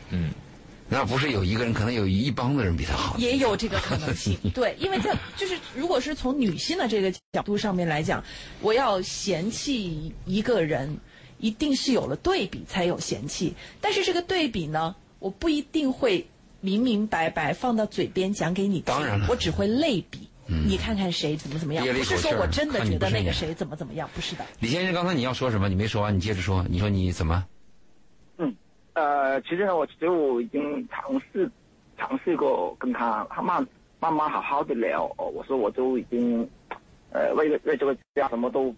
[0.09, 0.31] 嗯，
[0.89, 3.15] 那不是有一个人，可能有一帮的人比他好。
[3.19, 4.35] 也有这个可能性。
[4.55, 8.23] 对，因为在就是如果是从女性的这个角度上面来讲，
[8.61, 10.97] 我要嫌弃一个人，
[11.37, 13.53] 一定是有了对比才有嫌弃。
[13.79, 16.27] 但是这个对比呢，我不一定会
[16.67, 20.30] 明明白白放到嘴边讲给你听，当然了我只会类比。
[20.49, 24.45] 你看看谁怎么怎么样，憋了一不是说我真的觉得那个谁怎么怎么样，不是的。
[24.60, 25.69] 李先生，刚才你要说什么？
[25.69, 26.65] 你没说完，你接着说。
[26.69, 27.45] 你说你怎么？
[28.38, 28.53] 嗯，
[28.93, 31.49] 呃，其实呢，我就已经尝试
[31.97, 33.65] 尝试过跟他他慢
[33.99, 35.06] 慢慢好好的聊。
[35.17, 36.49] 哦，我说我都已经，
[37.12, 38.73] 呃，为了为这个家什么都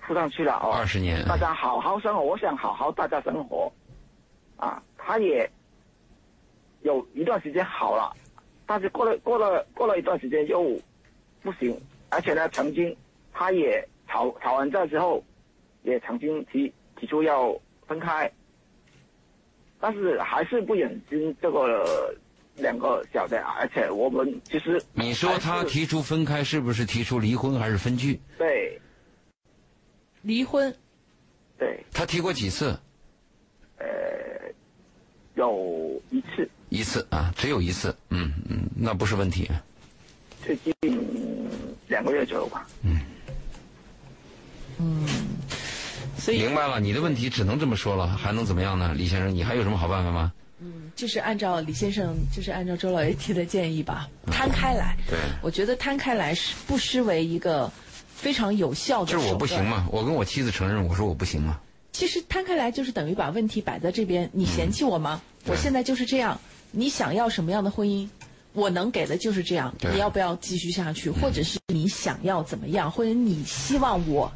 [0.00, 0.72] 付上去了哦。
[0.72, 3.72] 二十年，大家好好生活，我想好好大家生活，
[4.56, 5.48] 啊，他也
[6.82, 8.14] 有一段时间好了，
[8.66, 10.78] 但是过了过了过了一段时间又
[11.42, 12.96] 不行，而且呢，曾经
[13.32, 15.22] 他也吵吵完架之后，
[15.82, 18.30] 也曾经提提出要分开，
[19.78, 22.14] 但是还是不忍心这个
[22.56, 28.20] 两个小的，而且我们其实你说他提出分开，是不是提出离婚还是分居？
[28.36, 28.80] 对。
[30.22, 30.74] 离婚。
[31.58, 31.82] 对。
[31.92, 32.78] 他提过几次？
[35.40, 37.96] 有一次一次啊，只有一次。
[38.10, 39.50] 嗯嗯，那不是问题。
[40.44, 40.74] 最近
[41.88, 42.66] 两个月左右吧。
[42.82, 43.00] 嗯。
[44.78, 45.06] 嗯
[46.18, 48.92] 所以明白了，你的问题只能这么说了，还能怎么样呢？
[48.94, 50.32] 李先生，你还有什么好办法吗？
[50.60, 54.94] 嗯就是按照李先生，就是按照周老爷提的建议吧，摊开来。
[55.08, 57.72] 对我觉得摊开来是不失为一个
[58.14, 59.12] 非常有效的。
[59.12, 59.64] 就是我不行？
[59.64, 61.58] 嘛，我跟我妻子承认，我说我不行嘛。
[61.92, 65.20] 其实摊开来就是等于把问题摆在这边，你嫌弃我吗？
[65.44, 68.08] 对我现在就是这样，你想要什么样的婚姻？
[68.52, 71.08] 我能给的就是这样，你要不要继续下去？
[71.08, 74.32] 或者是你想要怎么样，或者你希望我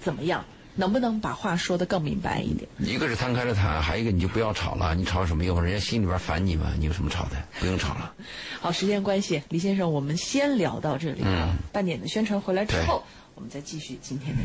[0.00, 0.44] 怎么样？
[0.74, 2.66] 能不能把话说得更明白一点？
[2.78, 5.62] 一个是摊开了谈，还有一个你就不要吵了，你吵有什么用？
[5.62, 7.36] 人家心里边烦你嘛，你有什么吵的？
[7.60, 8.12] 不用吵了。
[8.58, 11.50] 好，时间关系，李先生，我们先聊到这里啊。
[11.52, 14.42] 嗯半点的宣传回来之后，我们再继续今天的。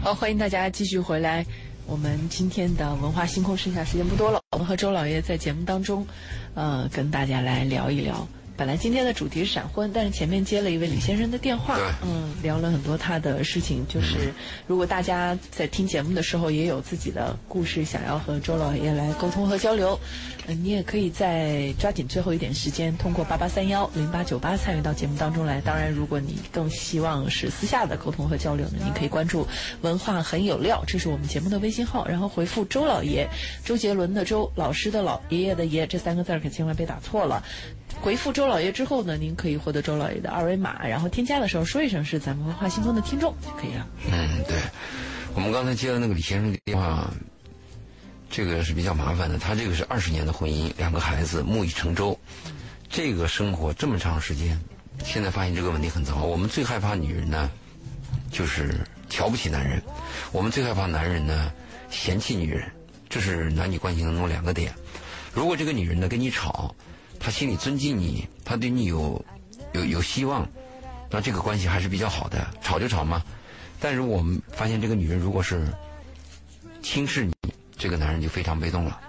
[0.00, 1.44] 好，欢迎大家继续回来。
[1.86, 6.06] 我们今天的文化星空剩下时间不多了，我们和周老爷在节目当中，
[6.54, 8.26] 呃，跟大家来聊一聊。
[8.58, 13.86] 本来今天的主题是闪婚，但是前面接了一位李先生的电话，嗯，聊了很多他的事情。
[13.86, 14.34] 就是
[14.66, 19.96] 如果大家在听节目的时候也有自己的故事想要和周老爷来沟通和交流，
[20.48, 25.60] 嗯、你也可以在抓紧最后一点时间，通过八八三幺零八九八参与到节目当中来。
[25.60, 29.46] 当然，如果你更希望是私下的沟通和交流呢，你可以关注
[29.82, 33.28] “文化很有料”，这是我们节目的微信号，然后回复“周老爷”，
[33.64, 37.40] 周杰伦的周，老师的老，爷爷的爷，这三个字儿可千万别打错了。
[38.00, 43.86] 回复周老爷之后呢，您可以获得周老爷的二维码，然后添加的时候说一声是咱们文化星空的听众就可以了。
[44.10, 44.56] 嗯，对。
[45.34, 47.08] 我们刚才接了那个李先生的电话，
[48.28, 49.38] 这个是比较麻烦的。
[49.38, 52.18] 他这个是二十年的婚姻，两个孩子，木已成舟。
[52.88, 54.58] 这个生活这么长时间，
[55.04, 56.24] 现在发现这个问题很糟。
[56.24, 57.48] 我们最害怕女人呢，
[58.32, 58.74] 就是
[59.08, 59.78] 瞧不起男人；
[60.32, 61.52] 我们最害怕男人呢，
[61.90, 62.68] 嫌弃女人。
[63.08, 64.74] 这是男女关系当中两个点。
[65.32, 66.74] 如果这个女人呢跟你吵，
[67.18, 69.24] 他心里尊敬你，他对你有
[69.72, 70.48] 有有希望，
[71.10, 72.46] 那这个关系还是比较好的。
[72.62, 73.22] 吵就吵嘛，
[73.80, 75.66] 但是我们发现这个女人如果是
[76.82, 77.32] 轻视你，
[77.76, 79.00] 这个男人就非常被动了。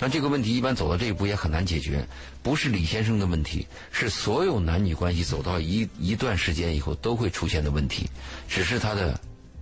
[0.00, 2.06] 那这个问题一般走到这一步也很难解决，
[2.42, 8.10] 不是李先生的问题，是所有男女关系走到一一段时间以后都会出现的问题，
[8.48, 9.18] 只是他的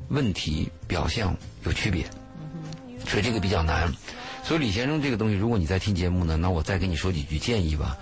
[0.08, 2.04] 问题表象有区别，
[3.06, 3.92] 所以这个比较难。
[4.42, 7.96] 所以李先生这个东西，如果你在听节目呢，那我再给你说几句建议吧。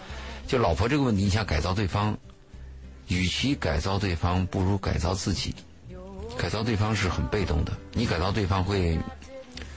[0.46, 2.16] 就老婆这个问题，你想改造对方，
[3.09, 5.55] 与其改造对方，不如改造自己。
[6.38, 8.98] 改造对方是很被动的，你改造对方会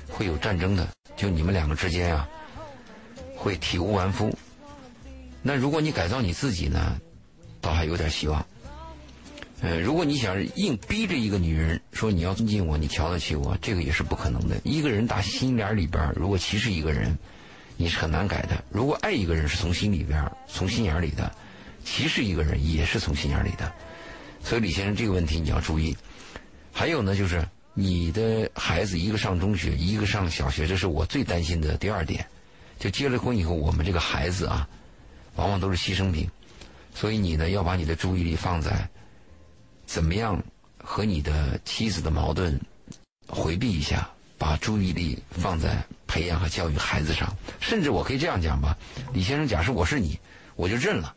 [0.09, 2.27] 会有战争的，就你们两个之间啊，
[3.35, 4.35] 会体无完肤。
[5.41, 6.97] 那如果你改造你自己呢，
[7.59, 8.43] 倒还有点希望。
[9.63, 14.59] 呃，如果你想硬逼着一个女人说你要尊敬我，你瞧得起我，这个也是不可能的。
[14.65, 17.17] 一个人打心眼里边，如果歧视一个人，
[17.77, 18.61] 你是很难改的。
[18.69, 21.33] 如果爱一个人是从心里边、从心眼里的，
[21.85, 23.71] 歧视一个人也是从心眼里的。
[24.43, 25.95] 所以李先生这个问题你要注意。
[26.73, 27.41] 还有呢，就是
[27.73, 32.25] 你的孩子一个上中学，一个上小学，这是我最担心的第二点。
[32.77, 34.67] 就结了婚以后，我们这个孩子啊，
[35.35, 36.29] 往往都是牺牲品，
[36.93, 38.89] 所以你呢要把你的注意力放在
[39.93, 40.41] 怎么样
[40.83, 42.59] 和你的妻子的矛盾
[43.27, 47.31] 回避一下，把注意力放在培养和教育孩子上。
[47.59, 48.75] 甚至我可以这样讲吧，
[49.13, 50.17] 李先生，假设我是你，
[50.55, 51.13] 我就认了，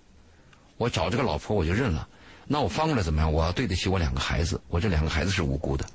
[0.76, 2.06] 我找这个老婆我就认了。
[2.46, 3.32] 那我翻过来怎么样？
[3.32, 5.86] 我要对得起我两个孩子，我这两个孩子是无辜的。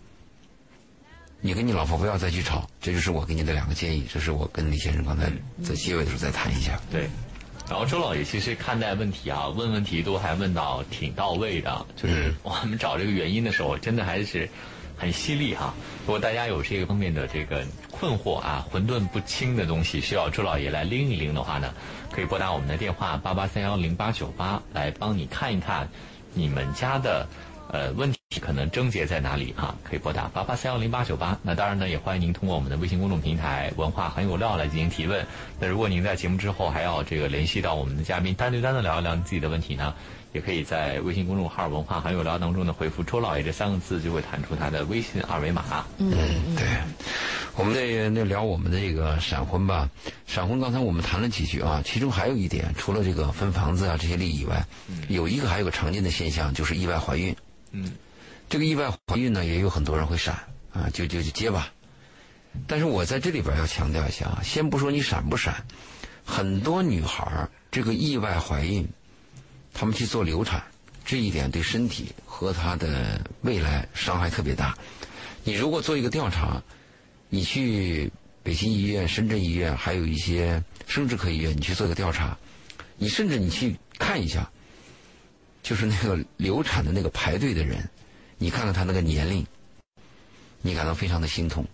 [1.39, 4.07] 你跟你老婆不要再去吵，这就是我给你的两个建议。
[4.11, 5.31] 这是我跟李先生刚才
[5.63, 6.81] 在结尾的时候再谈一下。
[6.91, 7.07] 对，
[7.71, 14.49] 然后周老爷其实看待问题啊，问问题都还问到挺到位的，就是 我们找这个原因的时候，真的还是
[14.97, 15.73] 很犀利哈。
[16.05, 21.73] 如果大家有这个方面的这个困惑啊，混沌不清的东西，需要周老爷来拎一拎的话呢，
[22.11, 25.87] 可以拨打我们的电话八八三幺零八九八来帮你看一看
[26.33, 27.25] 你们家的。
[27.71, 29.73] 呃，问题可能症结在哪里啊？
[29.81, 31.39] 可以拨打八八三幺零八九八。
[31.41, 35.25] 那当然呢，也欢迎您通过我们的微信公众平台“文化很有料”来进行提问。
[35.57, 39.93] 那如果您在节目之后还要这个联系到我们的嘉宾，单对单的聊一聊你自己的问题呢，
[40.33, 45.85] 也可以在微信公众号“文化很有料”当中呢回复“周老爷”这三个字，就会弹出他的微信二维码。
[45.97, 46.11] 嗯，
[46.57, 46.67] 对。
[47.55, 49.89] 我们那那聊我们的这个闪婚吧，
[50.25, 54.65] 闪婚刚才我们谈了几句啊，其中还有一点，除了这个分房子啊这些利益以外，
[55.09, 57.35] 有一个还有个常见的现象就是意外怀孕。
[57.71, 57.91] 嗯，
[58.49, 60.35] 这个意外怀孕呢，也有很多人会闪
[60.73, 61.71] 啊，就就就接吧。
[62.67, 65.65] 但是我在这里边要强调一下啊，先不说你闪不闪，
[66.25, 68.85] 很多女孩儿这个意外怀孕，
[69.73, 70.61] 她们去做流产，
[71.05, 74.77] 这一点对身体和她的未来伤害特别大。
[75.45, 76.61] 你如果做一个调查，
[77.29, 78.11] 你去
[78.43, 82.37] 北京医院、深圳医院，还有一些生殖科医院，你去做一个调查，
[82.97, 84.51] 你甚至你去看一下。
[85.63, 87.89] 就是那个流产的那个排队的人，
[88.37, 89.45] 你看看他那个年龄，
[90.61, 91.65] 你感到非常的心痛。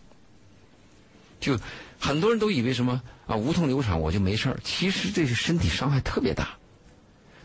[1.39, 1.57] 就
[1.99, 6.57] 很多人都以为什么啊无痛流产我就没事儿，其实这是身体伤害特别大。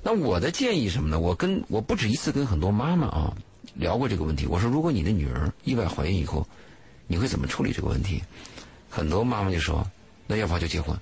[0.03, 1.21] 那我的建议什么呢？
[1.21, 3.37] 我跟我不止一次跟很多妈妈啊，
[3.75, 4.47] 聊过这个问题。
[4.47, 6.47] 我说，如果你的女儿意外怀孕以后，
[7.07, 8.21] 你会怎么处理这个问题？
[8.91, 9.89] 很多妈妈就说，
[10.27, 10.99] 那要不就结婚，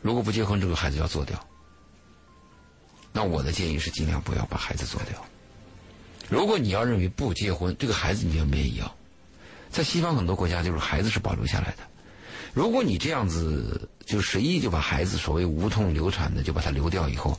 [0.00, 1.46] 如果不结婚，这个孩子要做掉。
[3.12, 5.24] 那我的建议是，尽量不要把孩子做掉。
[6.28, 8.94] 如果你要认为不结婚，这个孩子你要愿意要，
[9.70, 11.78] 在西方很多国家就是孩子是保留下来的。
[12.54, 17.38] 如果你这样子就随意就把孩子所谓无痛流产的就把它流掉以后，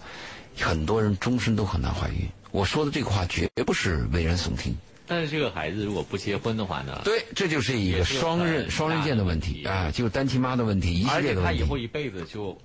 [0.58, 2.28] 很多人终身都很难怀孕。
[2.52, 4.76] 我说的这个话绝不是危言耸听。
[5.08, 7.02] 但是这个孩子如果不结婚的话呢？
[7.04, 11.48] 对，这就是一个双刃双刃剑的问题啊，就是单亲妈的问题，一系列的问题。
[11.48, 12.56] 而且他以后一辈子就，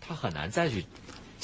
[0.00, 0.84] 他很难再去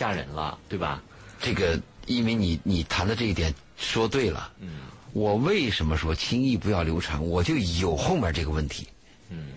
[0.01, 1.03] 嫁人了，对吧？
[1.43, 4.51] 这个，因为你你谈的这一点说对了。
[4.59, 4.79] 嗯。
[5.13, 7.23] 我为什么说轻易不要流产？
[7.23, 8.89] 我就有后面这个问题。
[9.29, 9.49] 嗯。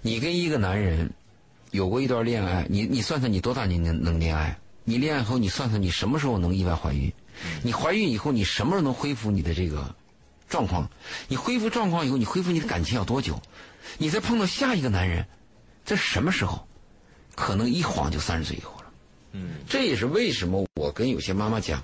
[0.00, 1.12] 你跟一个男人
[1.72, 4.58] 有过一段恋爱，你你算算你多大年龄能恋爱？
[4.84, 7.12] 你恋爱后你算算你什么时候能意外怀孕？
[7.62, 9.94] 你怀孕以后你什么时候能恢复你的这个
[10.48, 10.90] 状况？
[11.28, 13.38] 你恢复状况以后，你恢复你的感情要多久？
[13.98, 15.26] 你再碰到下一个男人，
[15.84, 16.66] 这什么时候？
[17.34, 18.71] 可能一晃就三十岁以后了。
[19.32, 21.82] 嗯，这也是为什么我跟有些妈妈讲，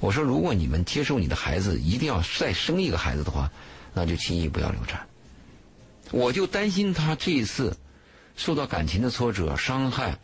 [0.00, 3.50] 我说如果你们接受你的孩子一定要再生一个孩子的话，
[3.92, 5.06] 那就轻易不要流产。
[6.10, 7.76] 我就担心他这一次
[8.36, 10.18] 受到感情的挫折、伤害，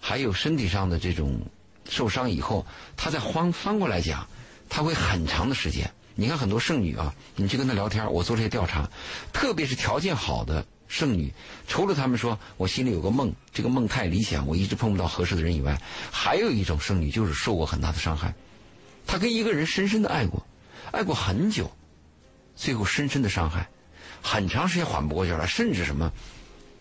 [0.00, 1.40] 还有身体上的这种
[1.88, 2.64] 受伤以后，
[2.96, 4.26] 他再翻翻过来讲，
[4.68, 5.90] 他会很长的时间。
[6.14, 8.88] 你看很多剩女啊，你去跟他聊天，我做这些调查，
[9.32, 10.64] 特别是条件好的
[10.94, 11.34] 剩女，
[11.66, 15.76] 除了他们说我心里有个梦，这个梦太理想，我一直碰不到合适的人以外，
[16.12, 18.32] 还有一种剩女就是受过很大的伤害，
[19.04, 20.46] 她跟一个人深深的爱过，
[20.92, 21.68] 爱过很久，
[22.54, 23.68] 最后深深的伤害。
[24.22, 26.12] 很长时间缓不过劲来，甚至什么，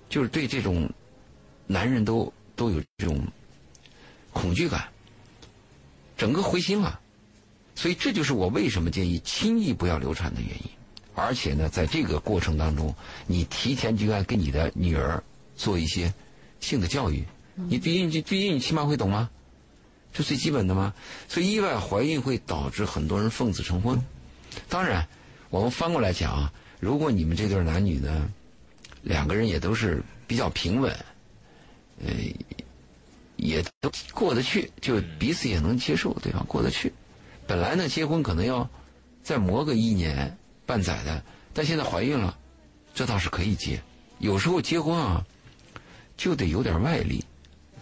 [0.10, 0.88] 就是对这种
[1.66, 3.20] 男人都都有这种
[4.32, 4.90] 恐惧感，
[6.16, 7.00] 整个灰心了。
[7.74, 10.83] 所以这就是我为什么建议轻易不要流产的原因。
[11.16, 12.94] 而且呢，在这个过程当中，
[13.28, 15.24] 你提前就该跟你的女儿
[15.56, 16.14] 做一些
[16.60, 17.24] 性的教育。
[17.56, 19.30] 你毕竟，毕竟你起码会懂吗？
[20.12, 20.94] 这最基本的吗？
[21.28, 24.00] 所以意外怀孕会导致很多人奉子成婚。
[24.70, 25.08] 当然，
[25.50, 26.54] 我们翻过来讲啊。
[26.80, 28.30] 如果你们这对男女呢，
[29.04, 30.94] 两个人也都是比较平稳，
[32.04, 32.12] 呃，
[33.38, 36.92] 也都过得去，就彼此也能接受对方过得去。
[37.48, 38.70] 本来呢，结婚可能要
[39.22, 42.38] 再磨个一年半载的，但现在怀孕了，
[42.94, 43.82] 这倒是可以结。
[44.20, 45.24] 有时候结婚啊，
[46.16, 47.24] 就得有点外力。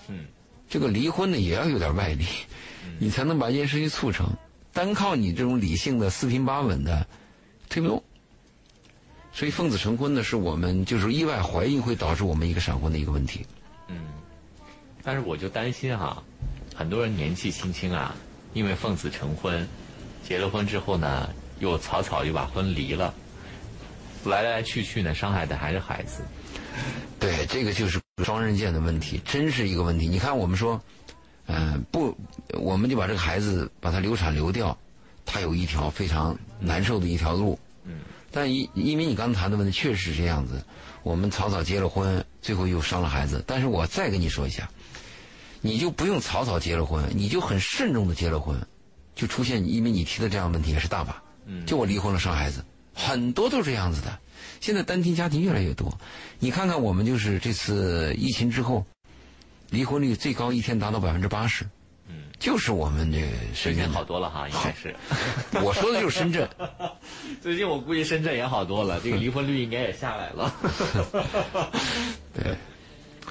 [0.08, 0.26] 嗯。
[0.70, 2.26] 这个离婚呢，也要有点外力，
[2.98, 4.26] 你才能把一件事情促成。
[4.72, 7.06] 单靠你这种理性的四平八稳的，
[7.68, 8.02] 推不动。
[9.34, 13.46] 所以奉子成婚呢，是我们就是意外怀孕会导致我们一个闪婚的一个问题。
[13.90, 14.00] 嗯，
[15.04, 16.24] 但是我就担心哈，
[16.74, 18.16] 很多人年纪轻轻啊，
[18.54, 19.68] 因为奉子成婚，
[20.24, 21.30] 结了婚之后呢，
[21.62, 23.14] 又草草就把婚离了，
[24.26, 26.24] 来来去去呢，伤害的还是孩子。
[27.20, 30.08] 对，这个就是双刃剑的问题，真是一个问题。
[30.08, 30.82] 你看，我们说，
[31.46, 32.18] 嗯，不，
[32.60, 34.76] 我们就把这个孩子把他流产流掉，
[35.24, 37.60] 他有一条非常难受的一条路。
[37.84, 38.00] 嗯。
[38.32, 40.66] 但因因为你刚才谈的问题确实是这样子，
[41.04, 43.44] 我们草草结了婚，最后又伤了孩子。
[43.46, 44.68] 但是我再跟你说一下，
[45.62, 48.60] 你就不用草草结了婚，你就很慎重的结了婚，
[49.14, 51.22] 就出现因为你提的这样问题也是大把。
[51.46, 52.64] 嗯，就我离婚了生孩子，
[52.94, 54.20] 很多都是这样子的。
[54.60, 55.98] 现在单亲家庭越来越多，
[56.40, 58.86] 你看看我们就是这次疫情之后，
[59.70, 61.66] 离婚率最高一天达到百分之八十。
[62.40, 64.96] 就是我们这深圳好多了哈，应该是。
[65.64, 66.50] 我说的就是深圳。
[67.40, 70.52] 最近我估计深圳也好多了，这个离婚率应该也下来了。
[72.34, 72.58] 对，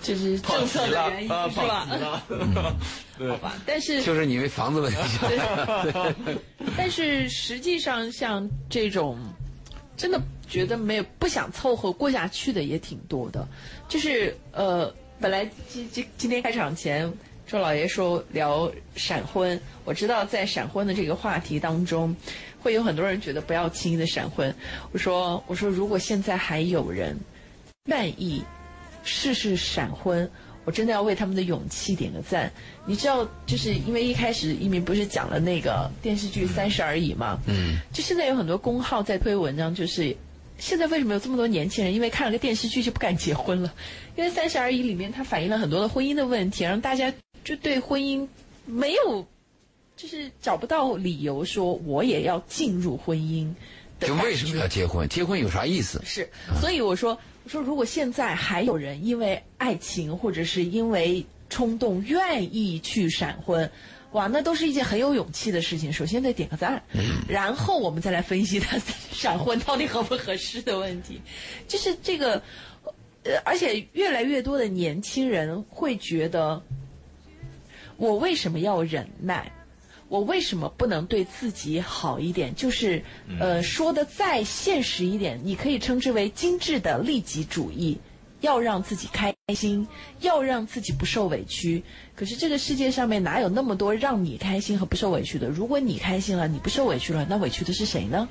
[0.03, 1.87] 这是政策的原因是吧？
[3.19, 4.99] 好吧，但是就是你为房子问题。
[6.77, 9.19] 但是实际上，像这种
[9.97, 13.47] 真的觉得没有不想凑合过下去的也挺多的。
[13.89, 17.13] 就是呃，本来今今今天开场前。
[17.47, 22.15] 周老爷说聊闪婚，我知道在闪婚的这个话题当中，
[22.63, 24.55] 会有很多人觉得不要轻易的闪婚。
[24.93, 27.19] 我说我说如果现在还有人
[27.87, 28.45] 愿意
[29.03, 30.31] 试试闪婚，
[30.65, 32.53] 我真的要为他们的勇气点个赞。
[32.87, 37.39] 你知道，就是因为一开始一鸣不是讲了那个电视剧《三十而已》吗？
[37.47, 40.17] 嗯，就现在有很多公号在推文章，就是
[40.59, 43.73] 现在为什么有这么多年轻人因为看了个电视剧就不敢结婚了？
[44.17, 47.13] 因为《三十而已》里面它反映了很多的婚姻的问题，让大家。
[47.43, 48.29] 就对婚姻
[48.67, 49.27] 没有，
[49.97, 53.51] 就是找不到理由说我也要进入婚姻。
[53.99, 55.09] 就为什么要结婚？
[55.09, 56.03] 结婚有啥意思？
[56.05, 56.29] 是，
[56.61, 57.19] 所以我说，我
[57.51, 63.69] 说如果现在还有人因为爱情或者是因为冲动愿意去闪婚，
[64.13, 65.93] 哇，那都是一件很有勇气的事情。
[65.93, 66.81] 首先得点个赞，
[67.29, 68.79] 然后我们再来分析他
[69.11, 71.21] 闪婚到底合不合适的问题。
[71.67, 72.41] 就是这个，
[73.25, 76.63] 呃，而且越来越多的年轻人会觉得，
[77.97, 79.51] 我为什么要忍耐？
[80.11, 82.55] 我为什么不能对自己好一点？
[82.55, 83.03] 就是，
[83.39, 87.99] 呃，说的再现实一点，你可以称之为精致的利己主义。
[88.41, 89.87] 要让自己开心，
[90.21, 91.85] 要让自己不受委屈。
[92.17, 95.47] 可是这个世界上面哪有那么多让你开心和不受委屈的？
[95.51, 98.27] 如果你开心了，你不受委屈了，那委屈的是谁呢？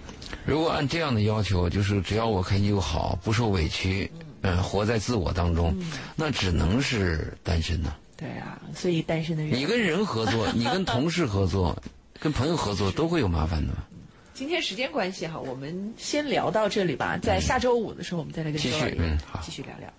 [0.46, 4.12] 如果按这样的要求，就是只要我开心就好，不受委屈，
[4.42, 5.80] 嗯、呃，活在自我当中，
[6.16, 7.94] 那只能是单身呢。
[8.20, 11.82] 对啊，所以单身的人，你跟人合作， 你跟同事合作，
[12.20, 13.74] 跟朋友合作，都会有麻烦的。
[14.34, 17.18] 今天时间关系哈，我们先聊到这里吧。
[17.22, 19.92] 在下周五的时候，我们再来跟继续嗯好继续聊聊。